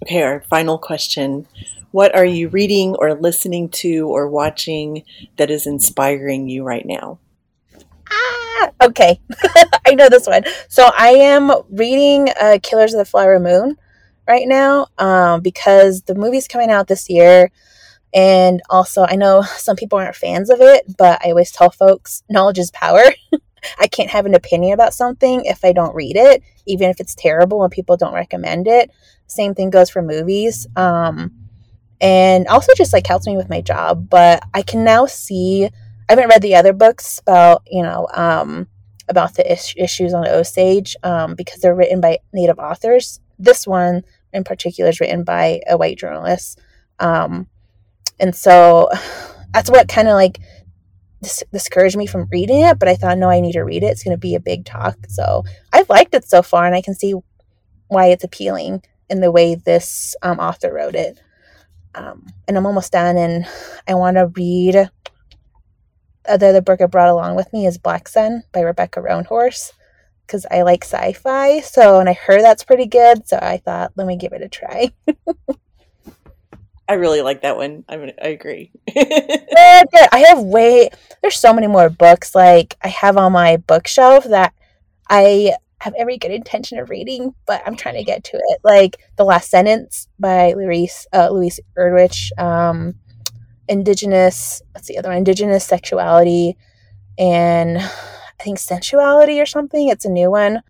Okay, 0.03 0.23
our 0.23 0.43
final 0.51 0.79
question. 0.79 1.47
What 1.93 2.15
are 2.17 2.25
you 2.25 2.49
reading 2.49 2.97
or 2.99 3.15
listening 3.15 3.69
to 3.69 4.09
or 4.09 4.29
watching 4.29 5.05
that 5.37 5.51
is 5.51 5.67
inspiring 5.67 6.49
you 6.49 6.65
right 6.65 6.85
now? 6.87 7.19
Ah, 8.11 8.71
okay. 8.83 9.21
I 9.87 9.95
know 9.95 10.09
this 10.09 10.27
one. 10.27 10.45
So 10.69 10.91
I 10.97 11.11
am 11.11 11.53
reading 11.71 12.31
uh, 12.41 12.59
Killers 12.63 12.95
of 12.95 12.99
the 12.99 13.05
Flower 13.05 13.39
Moon 13.39 13.77
right 14.27 14.49
now 14.49 14.87
um, 14.99 15.41
because 15.43 16.03
the 16.03 16.15
movie's 16.15 16.49
coming 16.49 16.71
out 16.71 16.89
this 16.89 17.09
year. 17.11 17.51
And 18.15 18.61
also, 18.69 19.07
I 19.09 19.17
know 19.17 19.43
some 19.43 19.77
people 19.77 19.99
aren't 19.99 20.17
fans 20.17 20.51
of 20.51 20.61
it, 20.61 20.97
but 20.99 21.21
I 21.25 21.31
always 21.31 21.53
tell 21.53 21.71
folks 21.71 22.23
knowledge 22.29 22.59
is 22.59 22.71
power. 22.71 23.05
I 23.79 23.87
can't 23.87 24.11
have 24.11 24.27
an 24.27 24.35
opinion 24.35 24.73
about 24.73 24.95
something 24.95 25.45
if 25.45 25.65
I 25.65 25.73
don't 25.73 25.95
read 25.95 26.17
it, 26.17 26.43
even 26.67 26.91
if 26.91 27.01
it's 27.01 27.15
terrible 27.15 27.63
and 27.63 27.73
people 27.73 27.97
don't 27.97 28.15
recommend 28.15 28.67
it. 28.67 28.91
Same 29.27 29.55
thing 29.55 29.71
goes 29.71 29.91
for 29.91 30.03
movies. 30.03 30.67
Um, 30.77 31.33
and 32.01 32.49
also 32.49 32.73
just 32.77 32.93
like 32.93 33.07
helps 33.07 33.27
me 33.27 33.37
with 33.37 33.49
my 33.49 33.61
job. 33.61 34.11
But 34.11 34.43
I 34.53 34.63
can 34.63 34.85
now 34.85 35.07
see, 35.07 35.65
I 35.65 35.71
haven't 36.09 36.29
read 36.29 36.43
the 36.43 36.57
other 36.57 36.73
books 36.73 37.21
about, 37.21 37.63
you 37.67 37.83
know, 37.83 38.09
um, 38.13 38.67
about 39.09 39.35
the 39.35 39.51
is- 39.51 39.75
issues 39.77 40.13
on 40.13 40.27
Osage 40.27 40.97
um, 41.03 41.35
because 41.35 41.61
they're 41.61 41.75
written 41.75 42.01
by 42.01 42.19
Native 42.33 42.59
authors. 42.59 43.21
This 43.39 43.67
one 43.67 44.03
in 44.33 44.45
particular 44.45 44.91
is 44.91 45.01
written 45.01 45.23
by 45.25 45.61
a 45.69 45.77
white 45.77 45.99
journalist. 45.99 46.61
Um, 46.99 47.49
and 48.19 48.35
so 48.35 48.89
that's 49.53 49.71
what 49.71 49.89
kind 49.89 50.09
of 50.09 50.15
like 50.15 50.41
dis- 51.23 51.45
discouraged 51.53 51.97
me 51.97 52.07
from 52.07 52.29
reading 52.31 52.61
it, 52.63 52.79
but 52.79 52.89
I 52.89 52.95
thought, 52.95 53.19
no, 53.19 53.31
I 53.31 53.41
need 53.41 53.53
to 53.53 53.63
read 53.63 53.83
it. 53.83 53.87
It's 53.89 54.03
going 54.05 54.17
to 54.17 54.21
be 54.21 54.35
a 54.35 54.41
big 54.41 54.65
talk. 54.65 54.97
So 55.09 55.45
I've 55.73 55.89
liked 55.89 56.15
it 56.15 56.25
so 56.25 56.43
far, 56.43 56.67
and 56.67 56.75
I 56.75 56.83
can 56.83 56.95
see 56.95 57.15
why 57.89 58.07
it's 58.07 58.25
appealing 58.25 58.83
in 59.09 59.21
the 59.21 59.31
way 59.31 59.55
this 59.55 60.15
um, 60.23 60.39
author 60.39 60.73
wrote 60.73 60.95
it. 60.95 61.19
Um, 61.95 62.27
and 62.49 62.57
I'm 62.57 62.67
almost 62.67 62.93
done, 62.93 63.17
and 63.17 63.47
I 63.89 63.95
want 63.95 64.17
to 64.17 64.27
read. 64.27 64.91
The 66.25 66.49
other 66.49 66.61
book 66.61 66.81
I 66.81 66.87
brought 66.87 67.09
along 67.09 67.35
with 67.35 67.53
me 67.53 67.67
is 67.67 67.79
Black 67.79 68.07
Sun 68.07 68.45
by 68.53 68.61
Rebecca 68.61 69.01
Roanhorse 69.01 69.73
because 70.25 70.47
I 70.51 70.63
like 70.63 70.85
sci 70.85 71.15
fi. 71.15 71.61
So, 71.61 71.99
and 71.99 72.09
I 72.09 72.13
heard 72.13 72.43
that's 72.43 72.65
pretty 72.65 72.87
good. 72.87 73.27
So 73.27 73.39
I 73.43 73.59
thought, 73.59 73.93
let 73.97 74.07
me 74.07 74.17
give 74.17 74.33
it 74.33 74.41
a 74.41 74.49
try. 74.49 74.93
I 76.89 76.95
really 76.95 77.23
like 77.23 77.43
that 77.43 77.57
one. 77.57 77.85
I 77.89 77.97
mean, 77.97 78.13
I 78.21 78.29
agree. 78.29 78.73
I 78.95 80.25
have 80.29 80.41
way 80.41 80.91
there's 81.21 81.37
so 81.37 81.53
many 81.53 81.67
more 81.67 81.89
books 81.89 82.35
like 82.35 82.77
I 82.83 82.89
have 82.89 83.17
on 83.17 83.33
my 83.33 83.57
bookshelf 83.57 84.25
that 84.25 84.53
I 85.09 85.53
have 85.81 85.95
every 85.99 86.19
good 86.19 86.31
intention 86.31 86.79
of 86.79 86.91
reading, 86.91 87.35
but 87.47 87.63
I'm 87.67 87.77
trying 87.77 87.97
to 87.97 88.05
get 88.05 88.25
to 88.25 88.37
it. 88.37 88.61
Like 88.63 88.99
The 89.17 89.25
Last 89.25 89.51
Sentence 89.51 90.09
by 90.19 90.53
Louise 90.53 91.07
uh, 91.13 91.31
Louise 91.31 91.61
Erdrich, 91.77 92.37
um, 92.39 92.95
Indigenous. 93.69 94.63
What's 94.73 94.89
the 94.89 94.99
other 94.99 95.09
one? 95.09 95.19
Indigenous 95.19 95.65
sexuality 95.65 96.57
and 97.19 97.79
I 97.79 98.43
think 98.43 98.59
sensuality 98.59 99.41
or 99.41 99.47
something. 99.47 99.89
It's 99.89 100.05
a 100.05 100.11
new 100.11 100.31
one. 100.31 100.63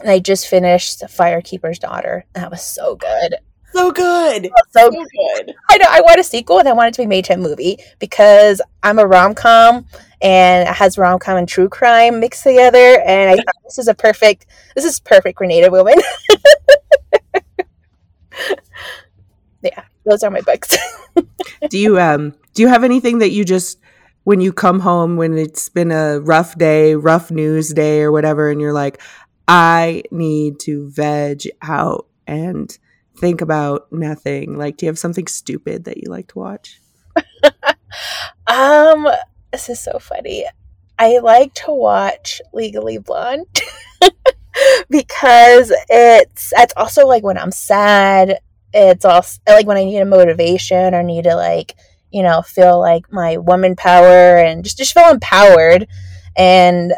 And 0.00 0.10
I 0.10 0.18
just 0.18 0.46
finished 0.46 1.00
Firekeeper's 1.00 1.78
Daughter. 1.78 2.24
That 2.34 2.50
was 2.50 2.62
so 2.62 2.94
good. 2.94 3.36
So 3.72 3.92
good. 3.92 4.50
Oh, 4.50 4.62
so, 4.70 4.90
so 4.90 4.90
good. 4.90 5.54
I 5.70 5.76
know. 5.76 5.86
I 5.88 6.00
want 6.00 6.18
a 6.18 6.24
sequel 6.24 6.58
and 6.58 6.68
I 6.68 6.72
want 6.72 6.88
it 6.88 6.94
to 6.94 7.02
be 7.02 7.06
made 7.06 7.24
to 7.26 7.34
a 7.34 7.36
movie 7.36 7.78
because 7.98 8.60
I'm 8.82 8.98
a 8.98 9.06
rom 9.06 9.34
com 9.34 9.84
and 10.20 10.68
it 10.68 10.74
has 10.74 10.98
rom 10.98 11.18
com 11.18 11.36
and 11.36 11.48
true 11.48 11.68
crime 11.68 12.20
mixed 12.20 12.42
together. 12.42 13.00
And 13.06 13.30
I 13.30 13.36
thought 13.36 13.54
this 13.64 13.78
is 13.78 13.88
a 13.88 13.94
perfect, 13.94 14.46
this 14.74 14.84
is 14.84 15.00
perfect 15.00 15.38
Grenada 15.38 15.70
Woman. 15.70 15.96
yeah, 19.62 19.84
those 20.04 20.22
are 20.22 20.30
my 20.30 20.40
books. 20.40 20.76
do 21.68 21.78
you 21.78 21.98
um 22.00 22.34
do 22.54 22.62
you 22.62 22.68
have 22.68 22.84
anything 22.84 23.18
that 23.18 23.30
you 23.30 23.44
just 23.44 23.78
when 24.24 24.40
you 24.40 24.52
come 24.52 24.80
home 24.80 25.16
when 25.16 25.38
it's 25.38 25.68
been 25.68 25.90
a 25.90 26.20
rough 26.20 26.56
day, 26.58 26.94
rough 26.94 27.30
news 27.30 27.72
day 27.72 28.02
or 28.02 28.12
whatever, 28.12 28.50
and 28.50 28.60
you're 28.60 28.74
like, 28.74 29.00
I 29.46 30.02
need 30.10 30.60
to 30.60 30.90
veg 30.90 31.44
out 31.62 32.06
and 32.26 32.76
think 33.18 33.40
about 33.40 33.92
nothing? 33.92 34.56
Like, 34.56 34.76
do 34.76 34.86
you 34.86 34.90
have 34.90 34.98
something 34.98 35.26
stupid 35.26 35.84
that 35.84 35.98
you 35.98 36.10
like 36.10 36.28
to 36.28 36.38
watch? 36.38 36.80
um, 38.46 39.08
this 39.52 39.68
is 39.68 39.80
so 39.80 39.98
funny. 39.98 40.44
I 40.98 41.18
like 41.18 41.54
to 41.54 41.72
watch 41.72 42.40
Legally 42.52 42.98
Blonde 42.98 43.46
because 44.90 45.72
it's 45.88 46.52
it's 46.56 46.74
also 46.76 47.06
like 47.06 47.22
when 47.22 47.38
I'm 47.38 47.52
sad. 47.52 48.40
It's 48.72 49.04
also 49.04 49.40
like 49.46 49.66
when 49.66 49.76
I 49.76 49.84
need 49.84 50.00
a 50.00 50.04
motivation 50.04 50.94
or 50.94 51.02
need 51.02 51.24
to 51.24 51.36
like 51.36 51.74
you 52.10 52.22
know 52.22 52.42
feel 52.42 52.80
like 52.80 53.12
my 53.12 53.36
woman 53.36 53.76
power 53.76 54.36
and 54.36 54.64
just 54.64 54.78
just 54.78 54.94
feel 54.94 55.10
empowered. 55.10 55.86
And 56.36 56.94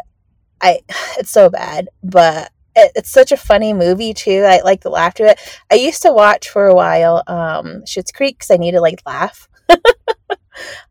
I 0.61 0.79
it's 1.17 1.31
so 1.31 1.49
bad, 1.49 1.89
but 2.03 2.51
it, 2.75 2.91
it's 2.95 3.11
such 3.11 3.31
a 3.31 3.37
funny 3.37 3.73
movie 3.73 4.13
too. 4.13 4.43
I 4.47 4.61
like 4.61 4.81
the 4.81 4.89
laughter. 4.89 5.25
It. 5.27 5.39
I 5.71 5.75
used 5.75 6.01
to 6.03 6.11
watch 6.11 6.49
for 6.49 6.67
a 6.67 6.75
while 6.75 7.23
um 7.27 7.83
Schitt's 7.85 8.11
Creek 8.11 8.37
because 8.37 8.51
I 8.51 8.57
need 8.57 8.71
to 8.71 8.81
like 8.81 9.01
laugh. 9.05 9.47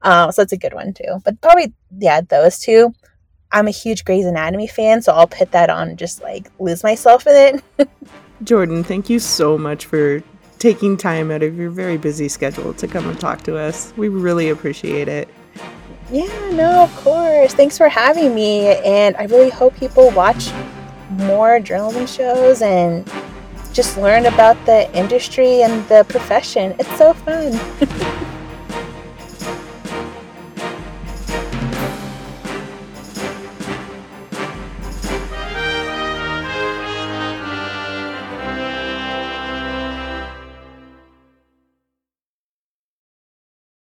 um, 0.03 0.33
so 0.33 0.43
it's 0.43 0.53
a 0.53 0.59
good 0.59 0.75
one 0.75 0.93
too. 0.93 1.21
But 1.25 1.41
probably 1.41 1.73
yeah, 1.99 2.21
those 2.21 2.59
two. 2.59 2.95
I'm 3.53 3.67
a 3.67 3.73
huge 3.73 4.05
Grey's 4.05 4.27
Anatomy 4.27 4.69
fan, 4.69 5.03
so 5.03 5.13
I'll 5.13 5.27
put 5.27 5.51
that 5.51 5.71
on 5.71 5.89
and 5.89 5.99
just 5.99 6.23
like 6.23 6.49
lose 6.61 6.85
myself 6.85 7.27
in 7.27 7.61
it. 7.79 7.89
Jourdan, 8.45 8.87
thank 8.87 9.11
you 9.11 9.19
so 9.19 9.59
much 9.59 9.87
for 9.87 10.23
taking 10.61 10.97
time 10.97 11.31
out 11.31 11.43
of 11.43 11.57
your 11.57 11.71
very 11.71 11.97
busy 11.97 12.29
schedule 12.29 12.73
to 12.75 12.87
come 12.87 13.09
and 13.09 13.19
talk 13.19 13.43
to 13.43 13.57
us. 13.57 13.93
We 13.97 14.09
really 14.09 14.51
appreciate 14.51 15.09
it. 15.09 15.29
Yeah, 16.11 16.51
no, 16.53 16.85
of 16.85 16.97
course. 16.97 17.55
Thanks 17.55 17.77
for 17.77 17.89
having 17.89 18.35
me. 18.35 18.67
And 18.67 19.17
I 19.17 19.25
really 19.25 19.51
hope 19.51 19.75
people 19.77 20.11
watch 20.11 20.53
more 21.11 21.61
journalism 21.61 22.07
shows 22.07 22.63
and 22.63 23.11
just 23.73 23.97
learn 23.97 24.27
about 24.27 24.57
the 24.67 24.93
industry 24.97 25.63
and 25.63 25.87
the 25.89 26.05
profession. 26.09 26.75
It's 26.79 26.97
so 26.97 27.15
fun. 27.15 27.59